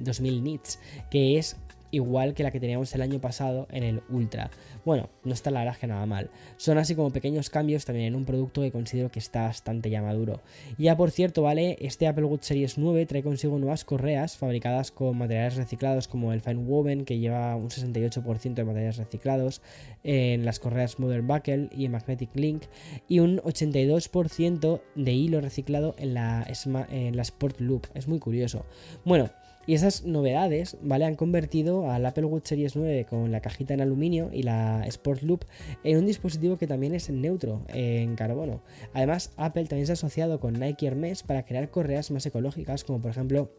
2000 0.01 0.33
mm, 0.33 0.37
eh, 0.37 0.41
nits, 0.43 0.79
que 1.09 1.39
es 1.39 1.57
igual 1.93 2.33
que 2.33 2.43
la 2.43 2.51
que 2.51 2.59
teníamos 2.59 2.93
el 2.95 3.01
año 3.01 3.21
pasado 3.21 3.67
en 3.71 3.83
el 3.83 4.01
Ultra. 4.09 4.49
Bueno, 4.83 5.09
no 5.23 5.33
está 5.33 5.51
la 5.51 5.63
verdad 5.63 5.77
nada 5.87 6.05
mal. 6.05 6.29
Son 6.57 6.77
así 6.77 6.95
como 6.95 7.11
pequeños 7.11 7.49
cambios 7.49 7.85
también 7.85 8.07
en 8.07 8.15
un 8.15 8.25
producto 8.25 8.61
que 8.61 8.71
considero 8.71 9.11
que 9.11 9.19
está 9.19 9.43
bastante 9.43 9.89
ya 9.89 10.01
maduro. 10.01 10.41
Y 10.77 10.83
ya 10.83 10.97
por 10.97 11.11
cierto, 11.11 11.43
¿vale? 11.43 11.77
Este 11.79 12.07
Apple 12.07 12.25
Watch 12.25 12.43
Series 12.43 12.77
9 12.77 13.05
trae 13.05 13.21
consigo 13.21 13.57
nuevas 13.59 13.85
correas 13.85 14.37
fabricadas 14.37 14.91
con 14.91 15.17
materiales 15.17 15.55
reciclados 15.55 16.07
como 16.07 16.33
el 16.33 16.41
Fine 16.41 16.63
Woven, 16.63 17.05
que 17.05 17.19
lleva 17.19 17.55
un 17.55 17.69
68% 17.69 18.53
de 18.53 18.63
materiales 18.63 18.97
reciclados 18.97 19.61
en 20.03 20.45
las 20.45 20.59
correas 20.59 20.99
Modern 20.99 21.27
Buckle 21.27 21.69
y 21.71 21.87
Magnetic 21.89 22.35
Link, 22.35 22.63
y 23.07 23.19
un 23.19 23.37
82% 23.37 24.81
de 24.95 25.13
hilo 25.13 25.41
reciclado 25.41 25.95
en 25.97 26.15
la, 26.15 26.45
en 26.89 27.15
la 27.15 27.21
Sport 27.21 27.59
Loop. 27.59 27.87
Es 27.93 28.07
muy 28.07 28.19
curioso. 28.19 28.65
Bueno, 29.05 29.29
y 29.65 29.73
esas 29.73 30.03
novedades, 30.03 30.77
¿vale? 30.81 31.05
Han 31.05 31.15
convertido 31.15 31.89
al 31.89 32.05
Apple 32.05 32.25
Watch 32.25 32.47
Series 32.47 32.75
9 32.75 33.05
con 33.09 33.31
la 33.31 33.39
cajita 33.39 33.73
en 33.73 33.81
aluminio 33.81 34.29
y 34.33 34.43
la 34.43 34.85
Sport 34.87 35.23
Loop 35.23 35.45
en 35.83 35.97
un 35.97 36.05
dispositivo 36.05 36.57
que 36.57 36.67
también 36.67 36.93
es 36.93 37.09
neutro 37.09 37.61
en 37.69 38.15
carbono. 38.15 38.61
Además, 38.93 39.31
Apple 39.37 39.65
también 39.65 39.85
se 39.85 39.93
ha 39.93 39.93
asociado 39.93 40.39
con 40.39 40.53
Nike 40.53 40.87
Hermes 40.87 41.23
para 41.23 41.45
crear 41.45 41.69
correas 41.69 42.11
más 42.11 42.25
ecológicas, 42.25 42.83
como 42.83 43.01
por 43.01 43.11
ejemplo 43.11 43.51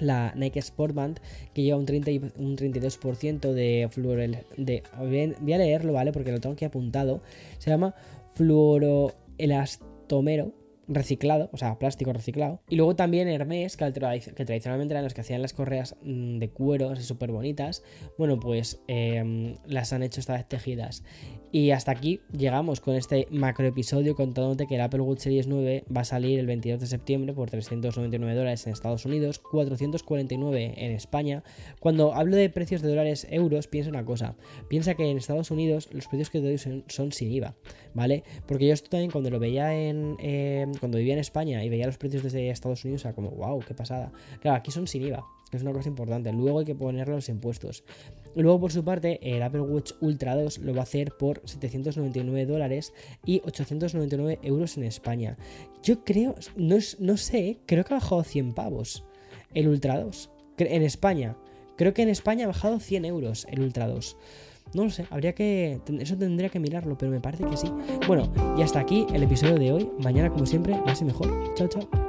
la 0.00 0.32
Nike 0.34 0.60
Sportband 0.60 1.20
que 1.54 1.62
lleva 1.62 1.78
un, 1.78 1.86
30 1.86 2.10
un 2.38 2.56
32% 2.56 3.52
de 3.52 3.88
fluorel 3.90 4.38
de 4.56 4.82
voy 4.98 5.52
a 5.52 5.58
leerlo 5.58 5.92
vale 5.92 6.10
porque 6.12 6.32
lo 6.32 6.40
tengo 6.40 6.54
aquí 6.54 6.64
apuntado 6.64 7.22
se 7.58 7.70
llama 7.70 7.94
fluoroelastomero 8.34 10.52
reciclado, 10.88 11.50
o 11.52 11.56
sea, 11.56 11.78
plástico 11.78 12.12
reciclado. 12.12 12.60
Y 12.68 12.76
luego 12.76 12.96
también 12.96 13.28
Hermes, 13.28 13.76
que, 13.76 13.90
tradicionalmente 13.90 14.94
eran 14.94 15.04
los 15.04 15.14
que 15.14 15.20
hacían 15.20 15.42
las 15.42 15.52
correas 15.52 15.96
mm, 16.02 16.38
de 16.38 16.50
cuero, 16.50 16.94
súper 16.96 17.32
bonitas, 17.32 17.82
bueno, 18.18 18.38
pues 18.38 18.80
em, 18.86 19.56
las 19.66 19.92
han 19.92 20.02
hecho 20.02 20.20
esta 20.20 20.34
vez 20.34 20.46
tejidas. 20.46 21.02
Y 21.56 21.70
hasta 21.70 21.90
aquí 21.90 22.20
llegamos 22.36 22.82
con 22.82 22.96
este 22.96 23.28
macro 23.30 23.66
episodio 23.66 24.14
contándote 24.14 24.66
que 24.66 24.74
el 24.74 24.82
Apple 24.82 25.00
Watch 25.00 25.20
Series 25.20 25.46
9 25.46 25.84
va 25.84 26.02
a 26.02 26.04
salir 26.04 26.38
el 26.38 26.44
22 26.44 26.80
de 26.80 26.86
septiembre 26.86 27.32
por 27.32 27.48
399 27.48 28.34
dólares 28.34 28.66
en 28.66 28.74
Estados 28.74 29.06
Unidos, 29.06 29.38
449 29.38 30.74
en 30.76 30.92
España. 30.92 31.42
Cuando 31.80 32.12
hablo 32.12 32.36
de 32.36 32.50
precios 32.50 32.82
de 32.82 32.90
dólares 32.90 33.26
euros, 33.30 33.68
piensa 33.68 33.88
una 33.88 34.04
cosa, 34.04 34.36
piensa 34.68 34.96
que 34.96 35.10
en 35.10 35.16
Estados 35.16 35.50
Unidos 35.50 35.88
los 35.92 36.08
precios 36.08 36.28
que 36.28 36.42
te 36.42 36.46
doy 36.46 36.58
son, 36.88 37.12
sin 37.12 37.32
IVA, 37.32 37.54
¿vale? 37.94 38.22
Porque 38.46 38.66
yo 38.66 38.74
esto 38.74 38.90
también 38.90 39.10
cuando 39.10 39.30
lo 39.30 39.38
veía 39.38 39.74
en... 39.74 40.16
Em, 40.18 40.74
cuando 40.74 40.98
vivía 40.98 41.14
en 41.14 41.20
España 41.20 41.64
y 41.64 41.70
veía 41.70 41.86
los 41.86 41.96
precios 41.96 42.22
desde 42.22 42.50
Estados 42.50 42.84
Unidos, 42.84 43.06
era 43.06 43.14
como, 43.14 43.30
wow, 43.30 43.60
qué 43.66 43.72
pasada. 43.72 44.12
Claro, 44.42 44.58
aquí 44.58 44.70
son 44.70 44.86
sin 44.86 45.06
IVA, 45.06 45.24
que 45.50 45.56
es 45.56 45.62
una 45.62 45.72
cosa 45.72 45.88
importante. 45.88 46.30
Luego 46.34 46.58
hay 46.58 46.66
que 46.66 46.74
ponerle 46.74 47.14
los 47.14 47.30
impuestos. 47.30 47.82
Luego, 48.36 48.60
por 48.60 48.72
su 48.72 48.84
parte, 48.84 49.18
el 49.22 49.42
Apple 49.42 49.62
Watch 49.62 49.92
Ultra 50.00 50.36
2 50.36 50.58
lo 50.58 50.74
va 50.74 50.80
a 50.80 50.82
hacer 50.82 51.12
por 51.12 51.40
799 51.44 52.46
dólares 52.46 52.92
y 53.24 53.40
899 53.44 54.40
euros 54.42 54.76
en 54.76 54.84
España. 54.84 55.36
Yo 55.82 56.04
creo, 56.04 56.34
no, 56.54 56.76
no 56.98 57.16
sé, 57.16 57.58
creo 57.66 57.84
que 57.84 57.94
ha 57.94 57.98
bajado 57.98 58.22
100 58.22 58.52
pavos 58.52 59.04
el 59.54 59.68
Ultra 59.68 60.00
2 60.00 60.30
en 60.58 60.82
España. 60.82 61.36
Creo 61.76 61.94
que 61.94 62.02
en 62.02 62.10
España 62.10 62.44
ha 62.44 62.48
bajado 62.48 62.78
100 62.78 63.06
euros 63.06 63.46
el 63.50 63.60
Ultra 63.60 63.88
2. 63.88 64.16
No 64.74 64.84
lo 64.84 64.90
sé, 64.90 65.06
habría 65.10 65.34
que. 65.34 65.80
Eso 66.00 66.16
tendría 66.16 66.48
que 66.48 66.58
mirarlo, 66.58 66.98
pero 66.98 67.10
me 67.12 67.20
parece 67.20 67.44
que 67.44 67.56
sí. 67.56 67.72
Bueno, 68.06 68.32
y 68.58 68.62
hasta 68.62 68.80
aquí 68.80 69.06
el 69.14 69.22
episodio 69.22 69.56
de 69.56 69.72
hoy. 69.72 69.90
Mañana, 69.98 70.30
como 70.30 70.44
siempre, 70.44 70.76
más 70.84 71.00
y 71.00 71.04
mejor. 71.04 71.54
Chao, 71.54 71.68
chao. 71.68 72.05